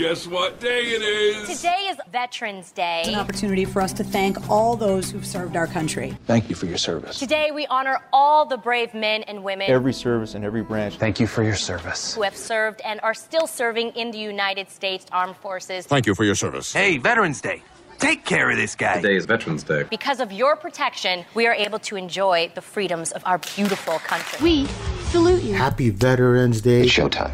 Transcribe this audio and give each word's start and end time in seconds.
Guess 0.00 0.28
what 0.28 0.58
day 0.60 0.84
it 0.84 1.02
is? 1.02 1.58
Today 1.58 1.88
is 1.90 1.98
Veterans 2.10 2.72
Day. 2.72 3.00
It's 3.00 3.10
an 3.10 3.16
opportunity 3.16 3.66
for 3.66 3.82
us 3.82 3.92
to 3.92 4.02
thank 4.02 4.48
all 4.48 4.74
those 4.74 5.10
who've 5.10 5.26
served 5.26 5.56
our 5.58 5.66
country. 5.66 6.16
Thank 6.24 6.48
you 6.48 6.56
for 6.56 6.64
your 6.64 6.78
service. 6.78 7.18
Today 7.18 7.50
we 7.50 7.66
honor 7.66 8.00
all 8.10 8.46
the 8.46 8.56
brave 8.56 8.94
men 8.94 9.24
and 9.24 9.44
women 9.44 9.70
Every 9.70 9.92
service 9.92 10.34
and 10.34 10.42
every 10.42 10.62
branch. 10.62 10.96
Thank 10.96 11.20
you 11.20 11.26
for 11.26 11.42
your 11.42 11.54
service. 11.54 12.14
who 12.14 12.22
have 12.22 12.34
served 12.34 12.80
and 12.80 12.98
are 13.02 13.12
still 13.12 13.46
serving 13.46 13.90
in 13.90 14.10
the 14.10 14.16
United 14.16 14.70
States 14.70 15.04
Armed 15.12 15.36
Forces. 15.36 15.86
Thank 15.86 16.06
you 16.06 16.14
for 16.14 16.24
your 16.24 16.34
service. 16.34 16.72
Hey, 16.72 16.96
Veterans 16.96 17.42
Day. 17.42 17.62
Take 17.98 18.24
care 18.24 18.50
of 18.50 18.56
this 18.56 18.74
guy. 18.74 19.02
Today 19.02 19.16
is 19.16 19.26
Veterans 19.26 19.64
Day. 19.64 19.82
Because 19.82 20.20
of 20.20 20.32
your 20.32 20.56
protection, 20.56 21.26
we 21.34 21.46
are 21.46 21.52
able 21.52 21.78
to 21.80 21.96
enjoy 21.96 22.50
the 22.54 22.62
freedoms 22.62 23.12
of 23.12 23.22
our 23.26 23.36
beautiful 23.54 23.98
country. 23.98 24.38
We 24.42 24.66
salute 25.10 25.42
you. 25.42 25.52
Happy 25.52 25.90
Veterans 25.90 26.62
Day. 26.62 26.84
It's 26.84 26.90
showtime. 26.90 27.32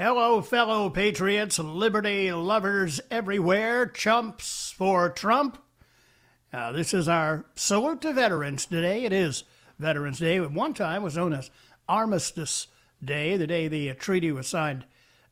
Hello, 0.00 0.40
fellow 0.40 0.90
patriots, 0.90 1.58
liberty 1.58 2.30
lovers 2.30 3.00
everywhere, 3.10 3.84
chumps 3.84 4.72
for 4.78 5.08
Trump. 5.08 5.58
Uh, 6.52 6.70
this 6.70 6.94
is 6.94 7.08
our 7.08 7.46
salute 7.56 8.00
to 8.02 8.12
veterans 8.12 8.64
today. 8.64 9.02
It 9.02 9.12
is 9.12 9.42
Veterans 9.76 10.20
Day. 10.20 10.38
At 10.38 10.52
one 10.52 10.72
time 10.72 11.02
was 11.02 11.16
known 11.16 11.32
as 11.32 11.50
Armistice 11.88 12.68
Day, 13.04 13.36
the 13.36 13.48
day 13.48 13.66
the 13.66 13.90
uh, 13.90 13.94
treaty 13.98 14.30
was 14.30 14.46
signed. 14.46 14.84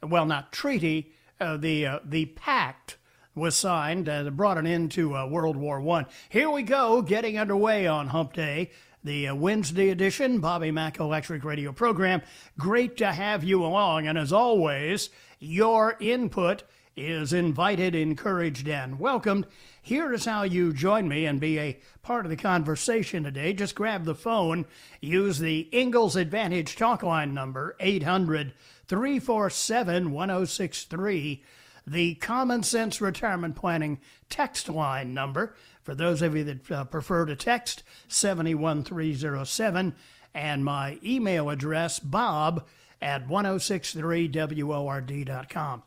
Well, 0.02 0.26
not 0.26 0.52
treaty, 0.52 1.12
uh, 1.40 1.58
the 1.58 1.86
uh, 1.86 1.98
the 2.04 2.26
pact 2.26 2.96
was 3.36 3.54
signed 3.54 4.08
and 4.08 4.36
brought 4.36 4.58
an 4.58 4.66
end 4.66 4.90
to 4.92 5.14
uh, 5.14 5.28
World 5.28 5.56
War 5.56 5.80
One. 5.80 6.06
Here 6.28 6.50
we 6.50 6.64
go, 6.64 7.02
getting 7.02 7.38
underway 7.38 7.86
on 7.86 8.08
Hump 8.08 8.32
Day 8.32 8.72
the 9.06 9.28
uh, 9.28 9.34
Wednesday 9.34 9.90
edition 9.90 10.40
Bobby 10.40 10.72
Mack 10.72 10.98
Electric 10.98 11.44
Radio 11.44 11.70
program. 11.72 12.22
Great 12.58 12.96
to 12.96 13.12
have 13.12 13.44
you 13.44 13.64
along, 13.64 14.08
and 14.08 14.18
as 14.18 14.32
always, 14.32 15.10
your 15.38 15.96
input 16.00 16.64
is 16.96 17.32
invited, 17.32 17.94
encouraged, 17.94 18.68
and 18.68 18.98
welcomed. 18.98 19.46
Here 19.80 20.12
is 20.12 20.24
how 20.24 20.42
you 20.42 20.72
join 20.72 21.06
me 21.06 21.24
and 21.24 21.38
be 21.38 21.56
a 21.56 21.78
part 22.02 22.26
of 22.26 22.30
the 22.30 22.36
conversation 22.36 23.22
today. 23.22 23.52
Just 23.52 23.76
grab 23.76 24.04
the 24.04 24.14
phone, 24.14 24.66
use 25.00 25.38
the 25.38 25.68
Ingles 25.70 26.16
Advantage 26.16 26.74
talk 26.74 27.04
line 27.04 27.32
number, 27.32 27.76
800 27.78 28.54
347 28.88 30.10
1063, 30.10 31.44
the 31.86 32.14
Common 32.16 32.62
Sense 32.62 33.00
Retirement 33.00 33.54
Planning 33.54 34.00
text 34.28 34.68
line 34.68 35.14
number, 35.14 35.54
for 35.82 35.94
those 35.94 36.20
of 36.22 36.36
you 36.36 36.44
that 36.44 36.70
uh, 36.70 36.84
prefer 36.84 37.24
to 37.26 37.36
text, 37.36 37.82
71307, 38.08 39.94
and 40.34 40.64
my 40.64 40.98
email 41.04 41.48
address, 41.48 42.00
bob 42.00 42.66
at 43.00 43.28
1063word.com. 43.28 45.82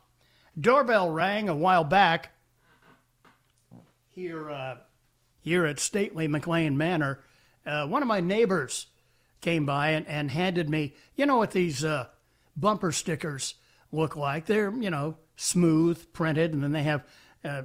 Doorbell 0.58 1.10
rang 1.10 1.48
a 1.48 1.54
while 1.54 1.84
back 1.84 2.30
here, 4.08 4.50
uh, 4.50 4.78
here 5.40 5.64
at 5.66 5.78
Stately 5.78 6.26
McLean 6.28 6.76
Manor. 6.76 7.20
Uh, 7.64 7.86
one 7.86 8.02
of 8.02 8.08
my 8.08 8.20
neighbors 8.20 8.88
came 9.40 9.64
by 9.66 9.90
and, 9.90 10.06
and 10.06 10.30
handed 10.30 10.68
me, 10.68 10.94
you 11.14 11.26
know 11.26 11.36
what 11.36 11.52
these 11.52 11.84
uh, 11.84 12.06
bumper 12.56 12.92
stickers 12.92 13.54
look 13.92 14.16
like? 14.16 14.46
They're, 14.46 14.72
you 14.72 14.90
know, 14.90 15.16
smooth, 15.40 16.12
printed, 16.12 16.52
and 16.52 16.62
then 16.62 16.72
they 16.72 16.82
have 16.82 17.04
uh, 17.44 17.62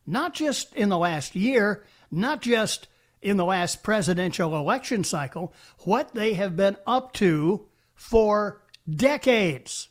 not 0.07 0.33
just 0.33 0.73
in 0.73 0.87
the 0.87 0.97
last 0.97 1.35
year, 1.35 1.83
not 2.09 2.41
just 2.41 2.87
in 3.21 3.35
the 3.35 3.43
last 3.43 3.83
presidential 3.83 4.55
election 4.55 5.03
cycle, 5.03 5.53
what 5.79 6.13
they 6.13 6.33
have 6.33 6.55
been 6.55 6.77
up 6.87 7.11
to 7.11 7.67
for 7.93 8.61
decades. 8.89 9.89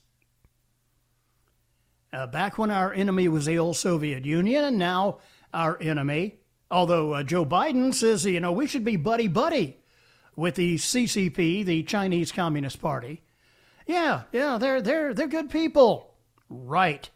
Uh, 2.14 2.26
back 2.26 2.56
when 2.56 2.70
our 2.70 2.94
enemy 2.94 3.28
was 3.28 3.44
the 3.44 3.58
old 3.58 3.76
Soviet 3.76 4.24
Union, 4.24 4.64
and 4.64 4.78
now 4.78 5.18
our 5.52 5.76
enemy, 5.82 6.38
although 6.70 7.12
uh, 7.12 7.22
Joe 7.22 7.44
Biden 7.44 7.92
says, 7.92 8.24
you 8.24 8.40
know, 8.40 8.52
we 8.52 8.66
should 8.66 8.84
be 8.84 8.96
buddy 8.96 9.28
buddy 9.28 9.76
with 10.34 10.54
the 10.54 10.76
CCP, 10.76 11.62
the 11.62 11.82
Chinese 11.82 12.32
Communist 12.32 12.80
Party. 12.80 13.22
Yeah, 13.86 14.22
yeah, 14.32 14.56
they're 14.56 14.80
they're 14.80 15.12
they're 15.12 15.26
good 15.26 15.50
people. 15.50 16.14
Right. 16.48 17.10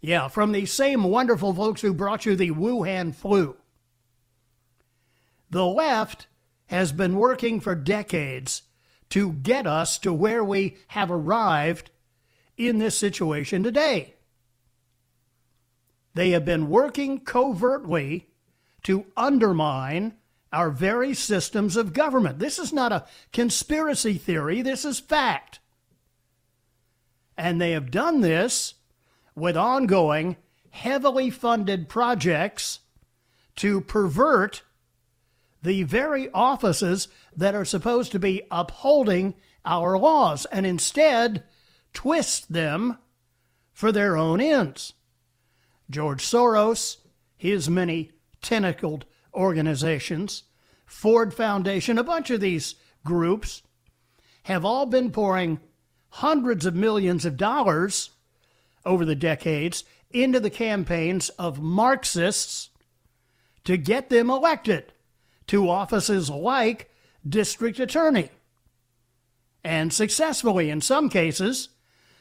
Yeah, 0.00 0.28
from 0.28 0.52
the 0.52 0.66
same 0.66 1.04
wonderful 1.04 1.52
folks 1.52 1.82
who 1.82 1.92
brought 1.92 2.24
you 2.24 2.34
the 2.34 2.50
Wuhan 2.50 3.14
flu. 3.14 3.56
The 5.50 5.66
left 5.66 6.26
has 6.66 6.92
been 6.92 7.16
working 7.16 7.60
for 7.60 7.74
decades 7.74 8.62
to 9.10 9.32
get 9.32 9.66
us 9.66 9.98
to 9.98 10.12
where 10.12 10.44
we 10.44 10.76
have 10.88 11.10
arrived 11.10 11.90
in 12.56 12.78
this 12.78 12.96
situation 12.96 13.62
today. 13.62 14.14
They 16.14 16.30
have 16.30 16.44
been 16.44 16.70
working 16.70 17.20
covertly 17.20 18.28
to 18.84 19.06
undermine 19.16 20.14
our 20.52 20.70
very 20.70 21.14
systems 21.14 21.76
of 21.76 21.92
government. 21.92 22.38
This 22.38 22.58
is 22.58 22.72
not 22.72 22.92
a 22.92 23.06
conspiracy 23.32 24.14
theory, 24.14 24.62
this 24.62 24.84
is 24.84 24.98
fact. 24.98 25.60
And 27.36 27.60
they 27.60 27.72
have 27.72 27.90
done 27.90 28.20
this 28.20 28.74
with 29.34 29.56
ongoing, 29.56 30.36
heavily 30.70 31.30
funded 31.30 31.88
projects 31.88 32.80
to 33.56 33.80
pervert 33.80 34.62
the 35.62 35.82
very 35.82 36.30
offices 36.30 37.08
that 37.36 37.54
are 37.54 37.64
supposed 37.64 38.12
to 38.12 38.18
be 38.18 38.42
upholding 38.50 39.34
our 39.64 39.98
laws 39.98 40.46
and 40.46 40.64
instead 40.64 41.42
twist 41.92 42.52
them 42.52 42.96
for 43.72 43.92
their 43.92 44.16
own 44.16 44.40
ends. 44.40 44.94
George 45.90 46.22
Soros, 46.22 46.98
his 47.36 47.68
many 47.68 48.12
tentacled 48.40 49.04
organizations, 49.34 50.44
Ford 50.86 51.34
Foundation, 51.34 51.98
a 51.98 52.04
bunch 52.04 52.30
of 52.30 52.40
these 52.40 52.76
groups 53.04 53.62
have 54.44 54.64
all 54.64 54.86
been 54.86 55.10
pouring 55.10 55.60
hundreds 56.10 56.66
of 56.66 56.74
millions 56.74 57.24
of 57.24 57.36
dollars 57.36 58.10
over 58.84 59.04
the 59.04 59.14
decades 59.14 59.84
into 60.10 60.40
the 60.40 60.50
campaigns 60.50 61.28
of 61.30 61.60
Marxists 61.60 62.70
to 63.64 63.76
get 63.76 64.08
them 64.08 64.30
elected 64.30 64.92
to 65.46 65.68
offices 65.68 66.30
like 66.30 66.90
district 67.28 67.78
attorney. 67.78 68.30
And 69.62 69.92
successfully 69.92 70.70
in 70.70 70.80
some 70.80 71.08
cases, 71.08 71.68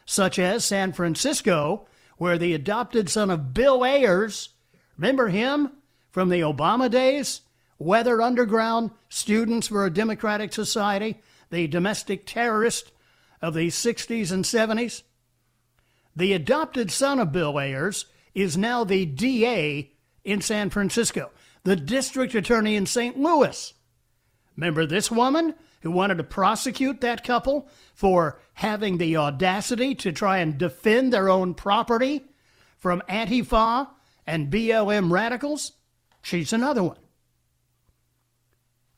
such 0.06 0.38
as 0.39 0.65
San 0.65 0.91
Francisco, 0.91 1.88
where 2.17 2.38
the 2.38 2.53
adopted 2.53 3.09
son 3.09 3.29
of 3.29 3.53
Bill 3.53 3.85
Ayers, 3.85 4.50
remember 4.97 5.29
him 5.29 5.71
from 6.11 6.29
the 6.29 6.41
Obama 6.41 6.89
days? 6.89 7.41
Weather 7.77 8.21
Underground, 8.21 8.91
Students 9.07 9.67
for 9.69 9.85
a 9.85 9.89
Democratic 9.89 10.51
Society, 10.51 11.21
the 11.50 11.67
domestic 11.67 12.25
terrorist 12.25 12.91
of 13.41 13.53
the 13.53 13.69
60s 13.69 14.31
and 14.31 14.44
70s. 14.44 15.03
The 16.19 16.33
adopted 16.33 16.92
son 16.92 17.18
of 17.19 17.31
Bill 17.31 17.57
Ayers 17.57 18.06
is 18.36 18.57
now 18.57 18.83
the 18.83 19.06
DA 19.06 19.94
in 20.25 20.42
San 20.42 20.69
Francisco, 20.69 21.31
the 21.63 21.77
district 21.77 22.36
attorney 22.36 22.75
in 22.75 22.88
St. 22.88 23.18
Louis. 23.18 23.74
Remember 24.57 24.86
this 24.86 25.10
woman 25.10 25.56
who 25.80 25.92
wanted 25.92 26.18
to 26.18 26.25
prosecute 26.25 27.00
that 27.00 27.24
couple 27.24 27.69
for 27.94 28.42
having 28.56 28.98
the 28.98 29.16
audacity 29.16 29.95
to 29.95 30.12
try 30.12 30.39
and 30.39 30.57
defend 30.57 31.13
their 31.13 31.30
own 31.30 31.54
property 31.54 32.25
from 32.75 33.01
Antifa 33.07 33.88
and 34.27 34.51
BLM 34.51 35.13
radicals? 35.13 35.71
She's 36.21 36.51
another 36.51 36.83
one. 36.83 37.00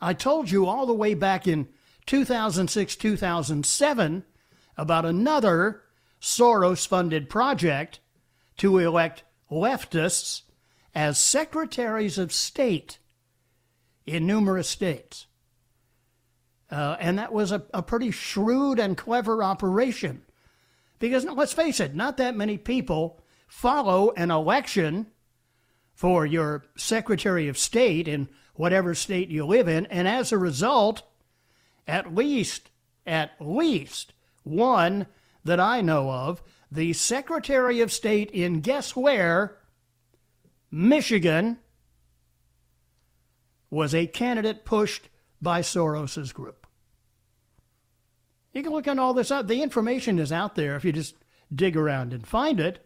I 0.02 0.16
told 0.16 0.50
you 0.50 0.66
all 0.66 0.88
the 0.88 0.94
way 0.94 1.14
back 1.14 1.46
in 1.46 1.68
2006 2.08 2.96
2007 2.96 4.26
about 4.76 5.06
another 5.06 5.84
Soros 6.22 6.88
funded 6.88 7.30
project 7.30 8.00
to 8.58 8.78
elect 8.78 9.24
leftists 9.50 10.44
as 10.94 11.18
secretaries 11.18 12.18
of 12.18 12.32
state 12.32 13.00
in 14.06 14.28
numerous 14.28 14.70
states. 14.70 15.26
Uh, 16.70 16.96
and 17.00 17.20
that 17.20 17.34
was 17.34 17.52
a, 17.52 17.64
a 17.74 17.82
pretty 17.82 18.12
shrewd 18.12 18.80
and 18.80 18.96
clever 18.96 19.44
operation. 19.44 20.22
Because 21.00 21.26
let's 21.26 21.54
face 21.54 21.80
it, 21.80 21.96
not 21.96 22.18
that 22.18 22.36
many 22.36 22.58
people 22.58 23.20
follow 23.48 24.12
an 24.12 24.32
election 24.32 25.08
for 25.94 26.26
your 26.26 26.64
Secretary 26.78 27.48
of 27.48 27.58
State 27.58 28.08
in 28.08 28.30
whatever 28.54 28.94
state 28.94 29.30
you 29.30 29.46
live 29.46 29.68
in. 29.68 29.86
And 29.88 30.08
as 30.08 30.32
a 30.32 30.38
result, 30.38 31.02
at 31.88 32.16
least, 32.16 32.70
at 33.06 33.32
least 33.40 34.14
one 34.44 35.08
that 35.44 35.60
I 35.60 35.82
know 35.82 36.12
of, 36.12 36.42
the 36.72 36.94
Secretary 36.94 37.82
of 37.82 37.92
State 37.92 38.32
in 38.32 38.62
guess 38.62 38.96
where? 38.96 39.58
Michigan 40.72 41.60
was 43.70 43.94
a 43.94 44.08
candidate 44.08 44.64
pushed 44.66 45.10
by 45.42 45.62
Soros's 45.62 46.32
group. 46.32 46.68
You 48.54 48.64
can 48.64 48.72
look 48.72 48.88
on 48.88 49.00
all 49.00 49.14
this 49.14 49.32
up. 49.32 49.48
The 49.48 49.62
information 49.62 50.20
is 50.20 50.32
out 50.32 50.56
there 50.56 50.76
if 50.76 50.86
you 50.86 50.92
just 50.92 51.16
dig 51.54 51.76
around 51.76 52.14
and 52.14 52.28
find 52.28 52.60
it. 52.60 52.86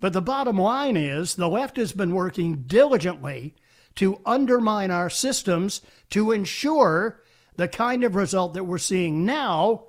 But 0.00 0.12
the 0.12 0.22
bottom 0.22 0.58
line 0.58 0.96
is 0.96 1.34
the 1.34 1.48
left 1.48 1.76
has 1.76 1.92
been 1.92 2.14
working 2.14 2.64
diligently 2.66 3.56
to 3.96 4.20
undermine 4.24 4.92
our 4.92 5.10
systems 5.10 5.82
to 6.10 6.30
ensure 6.30 7.20
the 7.56 7.66
kind 7.66 8.04
of 8.04 8.14
result 8.14 8.54
that 8.54 8.64
we're 8.64 8.78
seeing 8.78 9.24
now 9.24 9.87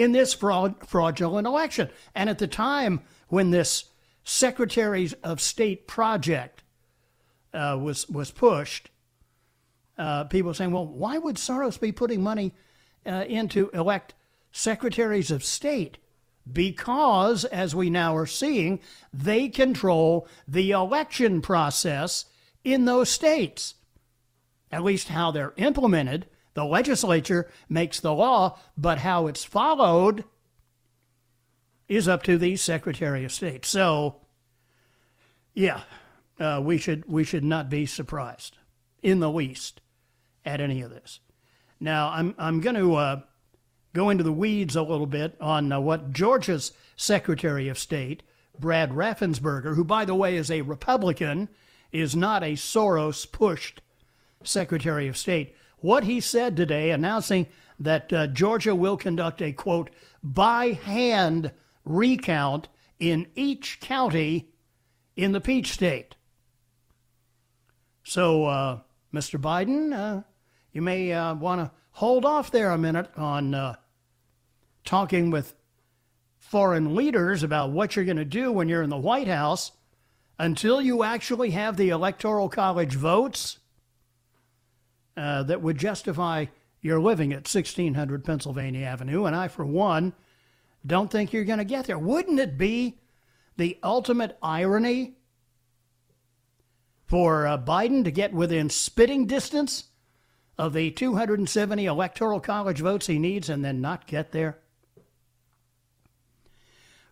in 0.00 0.12
this 0.12 0.32
fraud, 0.32 0.74
fraudulent 0.86 1.46
election. 1.46 1.90
And 2.14 2.30
at 2.30 2.38
the 2.38 2.46
time 2.46 3.02
when 3.28 3.50
this 3.50 3.84
Secretary 4.24 5.10
of 5.22 5.42
State 5.42 5.86
project 5.86 6.62
uh, 7.52 7.78
was 7.80 8.08
was 8.08 8.30
pushed, 8.30 8.90
uh, 9.98 10.24
people 10.24 10.54
saying, 10.54 10.72
"Well, 10.72 10.86
why 10.86 11.18
would 11.18 11.36
Soros 11.36 11.78
be 11.78 11.92
putting 11.92 12.22
money 12.22 12.54
uh, 13.04 13.24
into 13.28 13.68
elect 13.74 14.14
secretaries 14.52 15.30
of 15.30 15.44
state?" 15.44 15.98
Because, 16.50 17.44
as 17.44 17.74
we 17.74 17.90
now 17.90 18.16
are 18.16 18.26
seeing, 18.26 18.80
they 19.12 19.48
control 19.48 20.26
the 20.48 20.70
election 20.70 21.42
process 21.42 22.24
in 22.64 22.86
those 22.86 23.10
states. 23.10 23.74
At 24.72 24.82
least 24.82 25.08
how 25.08 25.30
they're 25.30 25.52
implemented. 25.56 26.26
The 26.60 26.66
legislature 26.66 27.48
makes 27.70 28.00
the 28.00 28.12
law, 28.12 28.58
but 28.76 28.98
how 28.98 29.28
it's 29.28 29.44
followed 29.44 30.24
is 31.88 32.06
up 32.06 32.22
to 32.24 32.36
the 32.36 32.56
Secretary 32.56 33.24
of 33.24 33.32
State. 33.32 33.64
So, 33.64 34.16
yeah, 35.54 35.84
uh, 36.38 36.60
we 36.62 36.76
should 36.76 37.06
we 37.06 37.24
should 37.24 37.44
not 37.44 37.70
be 37.70 37.86
surprised 37.86 38.58
in 39.02 39.20
the 39.20 39.30
least 39.30 39.80
at 40.44 40.60
any 40.60 40.82
of 40.82 40.90
this. 40.90 41.20
Now, 41.80 42.10
I'm 42.10 42.34
I'm 42.36 42.60
going 42.60 42.76
to 42.76 42.94
uh, 42.94 43.20
go 43.94 44.10
into 44.10 44.22
the 44.22 44.30
weeds 44.30 44.76
a 44.76 44.82
little 44.82 45.06
bit 45.06 45.38
on 45.40 45.72
uh, 45.72 45.80
what 45.80 46.12
Georgia's 46.12 46.72
Secretary 46.94 47.68
of 47.68 47.78
State, 47.78 48.22
Brad 48.58 48.90
Raffensperger, 48.90 49.76
who 49.76 49.84
by 49.84 50.04
the 50.04 50.14
way 50.14 50.36
is 50.36 50.50
a 50.50 50.60
Republican 50.60 51.48
is 51.90 52.14
not 52.14 52.42
a 52.42 52.52
Soros 52.52 53.24
pushed 53.32 53.80
Secretary 54.44 55.08
of 55.08 55.16
State. 55.16 55.56
What 55.80 56.04
he 56.04 56.20
said 56.20 56.56
today, 56.56 56.90
announcing 56.90 57.46
that 57.78 58.12
uh, 58.12 58.26
Georgia 58.26 58.74
will 58.74 58.96
conduct 58.96 59.40
a 59.40 59.52
quote, 59.52 59.90
by 60.22 60.72
hand 60.72 61.52
recount 61.84 62.68
in 62.98 63.26
each 63.34 63.80
county 63.80 64.50
in 65.16 65.32
the 65.32 65.40
Peach 65.40 65.72
State. 65.72 66.16
So, 68.02 68.44
uh, 68.44 68.80
Mr. 69.12 69.40
Biden, 69.40 69.92
uh, 69.92 70.22
you 70.72 70.82
may 70.82 71.12
uh, 71.12 71.34
want 71.34 71.60
to 71.60 71.70
hold 71.92 72.24
off 72.24 72.50
there 72.50 72.70
a 72.70 72.78
minute 72.78 73.10
on 73.16 73.54
uh, 73.54 73.76
talking 74.84 75.30
with 75.30 75.54
foreign 76.38 76.94
leaders 76.94 77.42
about 77.42 77.70
what 77.70 77.94
you're 77.94 78.04
going 78.04 78.16
to 78.16 78.24
do 78.24 78.52
when 78.52 78.68
you're 78.68 78.82
in 78.82 78.90
the 78.90 78.96
White 78.96 79.28
House 79.28 79.72
until 80.38 80.80
you 80.80 81.02
actually 81.02 81.50
have 81.50 81.76
the 81.76 81.90
Electoral 81.90 82.48
College 82.48 82.94
votes 82.94 83.59
uh, 85.16 85.42
that 85.44 85.62
would 85.62 85.78
justify 85.78 86.46
your 86.80 87.00
living 87.00 87.32
at 87.32 87.48
1600 87.48 88.24
Pennsylvania 88.24 88.86
Avenue. 88.86 89.24
And 89.24 89.36
I, 89.36 89.48
for 89.48 89.64
one, 89.64 90.12
don't 90.86 91.10
think 91.10 91.32
you're 91.32 91.44
going 91.44 91.58
to 91.58 91.64
get 91.64 91.86
there. 91.86 91.98
Wouldn't 91.98 92.40
it 92.40 92.56
be 92.56 92.98
the 93.56 93.78
ultimate 93.82 94.38
irony 94.42 95.16
for 97.06 97.46
uh, 97.46 97.58
Biden 97.58 98.04
to 98.04 98.10
get 98.10 98.32
within 98.32 98.70
spitting 98.70 99.26
distance 99.26 99.84
of 100.56 100.72
the 100.72 100.90
270 100.90 101.84
Electoral 101.84 102.40
College 102.40 102.80
votes 102.80 103.06
he 103.06 103.18
needs 103.18 103.48
and 103.48 103.64
then 103.64 103.80
not 103.80 104.06
get 104.06 104.32
there? 104.32 104.58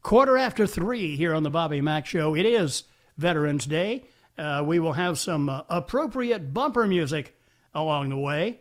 Quarter 0.03 0.39
after 0.39 0.67
three 0.67 1.17
here 1.17 1.35
on 1.35 1.43
the 1.43 1.51
Bobby 1.51 1.81
Mack 1.83 2.07
Show. 2.07 2.35
It 2.35 2.47
is 2.47 2.85
Veterans 3.19 3.67
Day. 3.67 4.05
Uh, 4.39 4.63
we 4.65 4.79
will 4.79 4.93
have 4.93 5.19
some 5.19 5.49
uh, 5.49 5.63
appropriate 5.69 6.55
bumper 6.55 6.87
music 6.87 7.38
along 7.75 8.09
the 8.11 8.19
way 8.19 8.61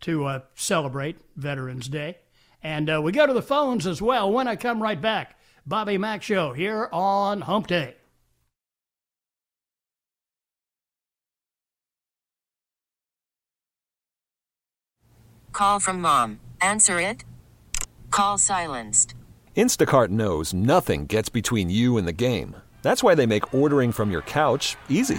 to 0.00 0.24
uh, 0.24 0.40
celebrate 0.54 1.18
Veterans 1.36 1.88
Day. 1.88 2.18
And 2.62 2.90
uh, 2.90 3.00
we 3.02 3.12
go 3.12 3.26
to 3.26 3.32
the 3.32 3.42
phones 3.42 3.86
as 3.86 4.02
well 4.02 4.30
when 4.30 4.48
I 4.48 4.56
come 4.56 4.82
right 4.82 5.00
back. 5.00 5.38
Bobby 5.66 5.98
Mack 5.98 6.22
Show 6.22 6.52
here 6.52 6.88
on 6.92 7.42
Hump 7.42 7.66
Day. 7.66 7.94
Call 15.52 15.80
from 15.80 16.00
mom. 16.00 16.40
Answer 16.60 17.00
it. 17.00 17.24
Call 18.10 18.38
silenced. 18.38 19.14
Instacart 19.56 20.08
knows 20.08 20.54
nothing 20.54 21.06
gets 21.06 21.28
between 21.28 21.68
you 21.68 21.96
and 21.98 22.06
the 22.06 22.12
game. 22.12 22.54
That's 22.82 23.02
why 23.02 23.16
they 23.16 23.26
make 23.26 23.52
ordering 23.52 23.90
from 23.90 24.10
your 24.10 24.22
couch 24.22 24.76
easy. 24.88 25.18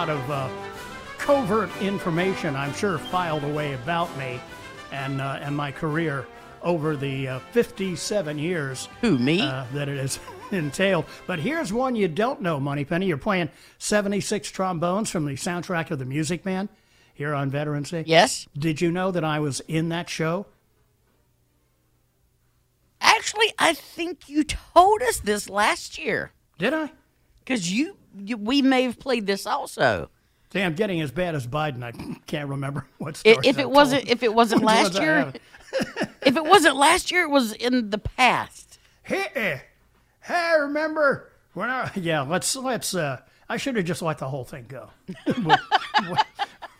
Lot 0.00 0.08
of 0.08 0.30
uh, 0.30 0.48
covert 1.18 1.70
information, 1.82 2.56
I'm 2.56 2.72
sure, 2.72 2.96
filed 2.96 3.44
away 3.44 3.74
about 3.74 4.16
me 4.16 4.40
and 4.92 5.20
uh, 5.20 5.38
and 5.42 5.54
my 5.54 5.70
career 5.70 6.26
over 6.62 6.96
the 6.96 7.28
uh, 7.28 7.38
57 7.50 8.38
years. 8.38 8.88
Who 9.02 9.18
me? 9.18 9.42
Uh, 9.42 9.66
that 9.74 9.90
it 9.90 9.98
has 9.98 10.18
entailed. 10.52 11.04
But 11.26 11.40
here's 11.40 11.70
one 11.70 11.96
you 11.96 12.08
don't 12.08 12.40
know, 12.40 12.58
Moneypenny. 12.58 13.04
You're 13.04 13.18
playing 13.18 13.50
76 13.76 14.50
trombones 14.50 15.10
from 15.10 15.26
the 15.26 15.34
soundtrack 15.34 15.90
of 15.90 15.98
The 15.98 16.06
Music 16.06 16.46
Man 16.46 16.70
here 17.12 17.34
on 17.34 17.50
Veterans 17.50 17.90
Day. 17.90 18.04
Yes. 18.06 18.48
Did 18.56 18.80
you 18.80 18.90
know 18.90 19.10
that 19.10 19.24
I 19.24 19.38
was 19.38 19.60
in 19.68 19.90
that 19.90 20.08
show? 20.08 20.46
Actually, 23.02 23.52
I 23.58 23.74
think 23.74 24.30
you 24.30 24.44
told 24.44 25.02
us 25.02 25.20
this 25.20 25.50
last 25.50 25.98
year. 25.98 26.32
Did 26.56 26.72
I? 26.72 26.90
Because 27.40 27.70
you 27.70 27.84
you, 27.84 27.96
we 28.14 28.62
may 28.62 28.82
have 28.84 28.98
played 28.98 29.26
this 29.26 29.46
also. 29.46 30.10
See, 30.52 30.60
I'm 30.60 30.74
getting 30.74 31.00
as 31.00 31.12
bad 31.12 31.34
as 31.34 31.46
Biden. 31.46 31.82
I 31.82 31.92
can't 32.26 32.48
remember 32.48 32.86
what. 32.98 33.20
If 33.24 33.58
it 33.58 33.70
wasn't, 33.70 34.08
if 34.08 34.22
it 34.22 34.34
wasn't 34.34 34.62
last 34.62 35.00
year, 35.00 35.32
if 36.22 36.36
it 36.36 36.44
wasn't 36.44 36.76
last 36.76 37.10
year, 37.10 37.22
it 37.22 37.30
was 37.30 37.52
in 37.52 37.90
the 37.90 37.98
past. 37.98 38.66
Hey, 39.02 39.26
hey, 39.34 40.34
I 40.34 40.54
remember 40.56 41.32
when 41.54 41.68
I. 41.68 41.90
Yeah, 41.96 42.20
let's 42.20 42.54
let's. 42.54 42.94
uh 42.94 43.20
I 43.48 43.56
should 43.56 43.74
have 43.74 43.84
just 43.84 44.02
let 44.02 44.18
the 44.18 44.28
whole 44.28 44.44
thing 44.44 44.66
go. 44.68 44.90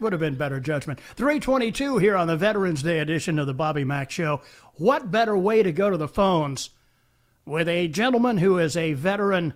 would 0.00 0.12
have 0.12 0.20
been 0.20 0.36
better 0.36 0.60
judgment. 0.60 1.00
322 1.16 1.98
here 1.98 2.16
on 2.16 2.28
the 2.28 2.36
Veterans 2.36 2.84
Day 2.84 3.00
edition 3.00 3.40
of 3.40 3.48
the 3.48 3.54
Bobby 3.54 3.82
Mack 3.82 4.12
Show. 4.12 4.42
What 4.74 5.10
better 5.10 5.36
way 5.36 5.64
to 5.64 5.72
go 5.72 5.90
to 5.90 5.96
the 5.96 6.06
phones 6.06 6.70
with 7.44 7.68
a 7.68 7.88
gentleman 7.88 8.38
who 8.38 8.58
is 8.58 8.76
a 8.76 8.92
veteran 8.92 9.54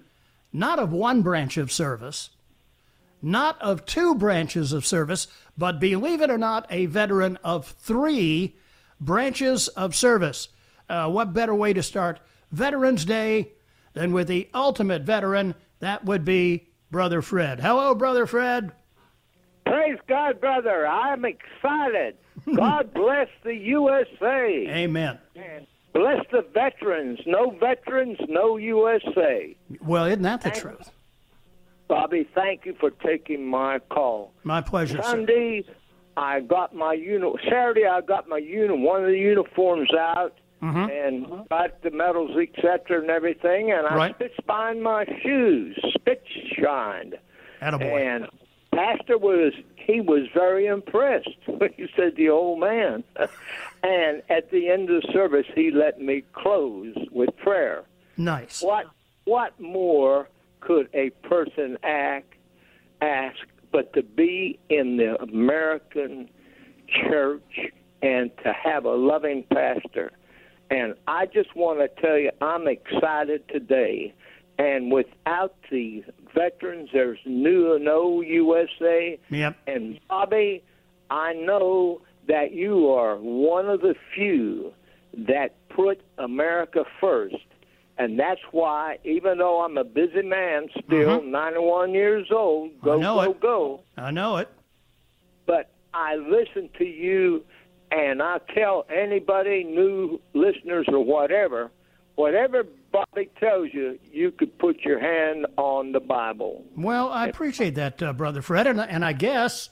not 0.55 0.79
of 0.79 0.93
one 0.93 1.21
branch 1.21 1.57
of 1.57 1.73
service, 1.73 2.31
not 3.21 3.61
of 3.61 3.85
two 3.85 4.15
branches 4.15 4.73
of 4.73 4.87
service, 4.87 5.27
but 5.59 5.81
believe 5.81 6.23
it 6.23 6.31
or 6.31 6.39
not, 6.39 6.67
a 6.71 6.87
veteran 6.87 7.37
of 7.43 7.67
three 7.67 8.57
branches 9.01 9.67
of 9.69 9.95
service. 9.95 10.49
Uh, 10.89 11.11
what 11.11 11.35
better 11.35 11.55
way 11.55 11.73
to 11.73 11.83
start 11.83 12.21
Veterans 12.53 13.05
Day 13.05 13.53
than 13.95 14.13
with 14.13 14.29
the 14.29 14.49
ultimate 14.55 15.03
veteran? 15.03 15.57
That 15.81 16.05
would 16.05 16.25
be 16.25 16.69
Brother 16.91 17.21
Fred. 17.21 17.61
Hello, 17.61 17.95
Brother 17.95 18.27
Fred. 18.27 18.71
Praise 19.67 19.99
God, 20.07 20.41
brother. 20.41 20.87
I'm 20.87 21.25
excited. 21.25 22.17
God 22.57 22.93
bless 22.95 23.29
the 23.43 23.55
USA. 23.55 24.67
Amen. 24.69 25.19
And 25.35 25.67
bless 25.95 26.25
the 26.31 26.45
veterans. 26.53 27.21
No 27.27 27.51
veterans, 27.51 28.19
no 28.29 28.57
USA. 28.57 29.57
Well, 29.81 30.05
isn't 30.05 30.23
that 30.23 30.43
the 30.43 30.51
thank, 30.51 30.63
truth? 30.63 30.91
Bobby, 31.89 32.29
thank 32.35 32.67
you 32.67 32.75
for 32.79 32.91
taking 32.91 33.47
my 33.47 33.79
call. 33.91 34.33
My 34.43 34.61
pleasure. 34.61 35.01
Sunday, 35.03 35.63
sir. 35.67 35.73
I 36.17 36.41
got 36.41 36.75
my 36.75 36.93
uni. 36.93 37.33
Saturday, 37.45 37.87
I 37.87 38.01
got 38.01 38.29
my 38.29 38.39
uni. 38.39 38.79
One 38.79 39.03
of 39.03 39.11
the 39.11 39.19
uniforms 39.19 39.91
out. 39.95 40.39
Mm-hmm. 40.63 40.91
And 40.91 41.49
got 41.51 41.83
the 41.83 41.91
medals, 41.91 42.31
etc., 42.41 43.03
and 43.03 43.11
everything, 43.11 43.71
and 43.71 43.87
I 43.87 43.95
right. 43.97 44.15
spit 44.15 44.33
shined 44.47 44.83
my 44.83 45.05
shoes, 45.23 45.79
spit 45.93 46.25
shined. 46.57 47.17
Attaboy. 47.61 48.01
And 48.01 48.29
Pastor 48.75 49.19
was 49.19 49.53
he 49.77 50.01
was 50.01 50.23
very 50.33 50.67
impressed 50.67 51.29
when 51.47 51.71
he 51.77 51.87
said 51.97 52.17
the 52.17 52.31
old 52.31 52.61
man. 52.61 53.05
and 53.85 54.23
at 54.31 54.51
the 54.51 54.71
end 54.71 54.89
of 54.91 55.03
the 55.03 55.13
service, 55.13 55.47
he 55.55 55.71
let 55.71 56.01
me 56.01 56.25
close 56.33 56.95
with 57.13 57.37
prayer. 57.37 57.85
Nice. 58.17 58.63
What 58.63 58.87
what 59.25 59.59
more 59.61 60.29
could 60.61 60.89
a 60.95 61.11
person 61.29 61.77
act, 61.83 62.35
ask 63.01 63.39
but 63.73 63.93
to 63.93 64.03
be 64.03 64.59
in 64.71 64.97
the 64.97 65.21
American 65.21 66.31
church 67.09 67.59
and 68.03 68.31
to 68.45 68.53
have 68.53 68.85
a 68.85 68.95
loving 68.95 69.45
pastor 69.53 70.13
And 70.71 70.95
I 71.09 71.27
just 71.27 71.57
want 71.57 71.81
to 71.81 72.01
tell 72.01 72.17
you, 72.17 72.31
I'm 72.41 72.69
excited 72.69 73.49
today. 73.49 74.15
And 74.59 74.93
without 74.93 75.57
the 75.71 76.05
veterans, 76.35 76.91
there's 76.93 77.19
new 77.27 77.75
and 77.75 77.89
old 77.89 78.27
USA. 78.27 79.19
Yep. 79.31 79.57
And 79.67 79.99
Bobby, 80.09 80.63
I 81.11 81.33
know 81.33 82.01
that 82.29 82.53
you 82.53 82.89
are 82.91 83.17
one 83.17 83.69
of 83.69 83.81
the 83.81 83.95
few 84.15 84.73
that 85.29 85.55
put 85.69 86.01
America 86.19 86.85
first. 87.01 87.37
And 87.97 88.19
that's 88.19 88.41
why, 88.51 88.99
even 89.05 89.39
though 89.39 89.61
I'm 89.65 89.79
a 89.79 89.85
busy 89.85 90.23
man 90.23 90.69
still, 90.85 91.21
Mhm. 91.21 91.27
91 91.27 91.93
years 91.95 92.27
old, 92.33 92.81
go, 92.81 92.95
I 92.95 93.01
know 93.01 93.15
go, 93.15 93.23
it. 93.31 93.41
go, 93.41 93.81
I 93.97 94.11
know 94.11 94.37
it. 94.39 94.49
but 95.47 95.71
I 95.93 96.17
listen 96.17 96.69
to 96.79 96.85
you 96.85 97.45
and 97.93 98.21
I 98.21 98.39
tell 98.53 98.85
anybody, 98.93 99.63
new 99.63 100.21
listeners 100.33 100.87
or 100.89 101.05
whatever, 101.05 101.71
whatever 102.17 102.65
Bobby 102.91 103.29
tells 103.39 103.69
you, 103.73 103.99
you 104.13 104.33
could 104.33 104.59
put 104.59 104.81
your 104.81 104.99
hand 104.99 105.47
on 105.57 105.93
the 105.93 106.01
Bible. 106.01 106.65
Well, 106.77 107.11
I 107.11 107.29
appreciate 107.29 107.77
that, 107.77 108.03
uh, 108.03 108.13
Brother 108.13 108.43
Fred, 108.43 108.67
and, 108.67 108.81
and 108.81 109.05
I 109.05 109.13
guess 109.13 109.71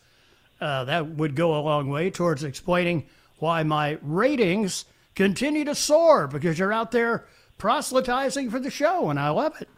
uh, 0.63 0.85
that 0.85 1.09
would 1.09 1.35
go 1.35 1.59
a 1.59 1.61
long 1.61 1.89
way 1.91 2.09
towards 2.09 2.45
explaining 2.45 3.05
why 3.39 3.65
my 3.65 3.99
ratings 4.01 4.85
continue 5.17 5.65
to 5.65 5.75
soar 5.75 6.29
because 6.29 6.59
you're 6.59 6.73
out 6.73 6.93
there 6.93 7.27
proselytizing 7.59 8.49
for 8.49 8.61
the 8.61 8.71
show, 8.71 9.11
and 9.11 9.19
I 9.19 9.31
love 9.31 9.61
it. 9.61 9.69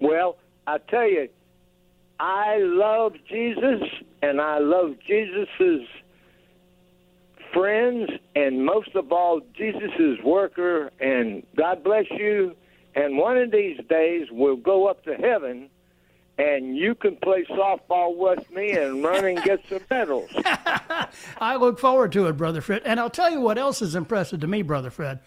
Well, 0.00 0.36
I 0.66 0.78
tell 0.78 1.08
you, 1.08 1.28
I 2.20 2.58
love 2.58 3.14
Jesus 3.26 3.82
and 4.20 4.40
I 4.40 4.58
love 4.58 4.96
Jesus's 5.06 5.88
friends 7.54 8.10
and 8.36 8.64
most 8.64 8.94
of 8.94 9.12
all 9.12 9.40
Jesus's 9.54 10.18
worker 10.24 10.90
and 11.00 11.42
God 11.56 11.82
bless 11.82 12.06
you 12.10 12.54
and 12.94 13.18
one 13.18 13.36
of 13.36 13.50
these 13.50 13.78
days 13.88 14.28
we'll 14.30 14.56
go 14.56 14.86
up 14.86 15.04
to 15.04 15.14
heaven 15.14 15.68
and 16.38 16.76
you 16.76 16.94
can 16.94 17.16
play 17.16 17.44
softball 17.44 18.16
with 18.16 18.50
me 18.50 18.70
and 18.72 19.04
run 19.04 19.24
and 19.24 19.42
get 19.42 19.60
some 19.68 19.80
medals. 19.90 20.30
I 21.38 21.56
look 21.56 21.78
forward 21.78 22.12
to 22.12 22.26
it, 22.26 22.36
Brother 22.36 22.60
Fred. 22.60 22.82
And 22.84 22.98
I'll 22.98 23.10
tell 23.10 23.30
you 23.30 23.40
what 23.40 23.58
else 23.58 23.82
is 23.82 23.94
impressive 23.94 24.40
to 24.40 24.46
me, 24.46 24.62
Brother 24.62 24.90
Fred. 24.90 25.20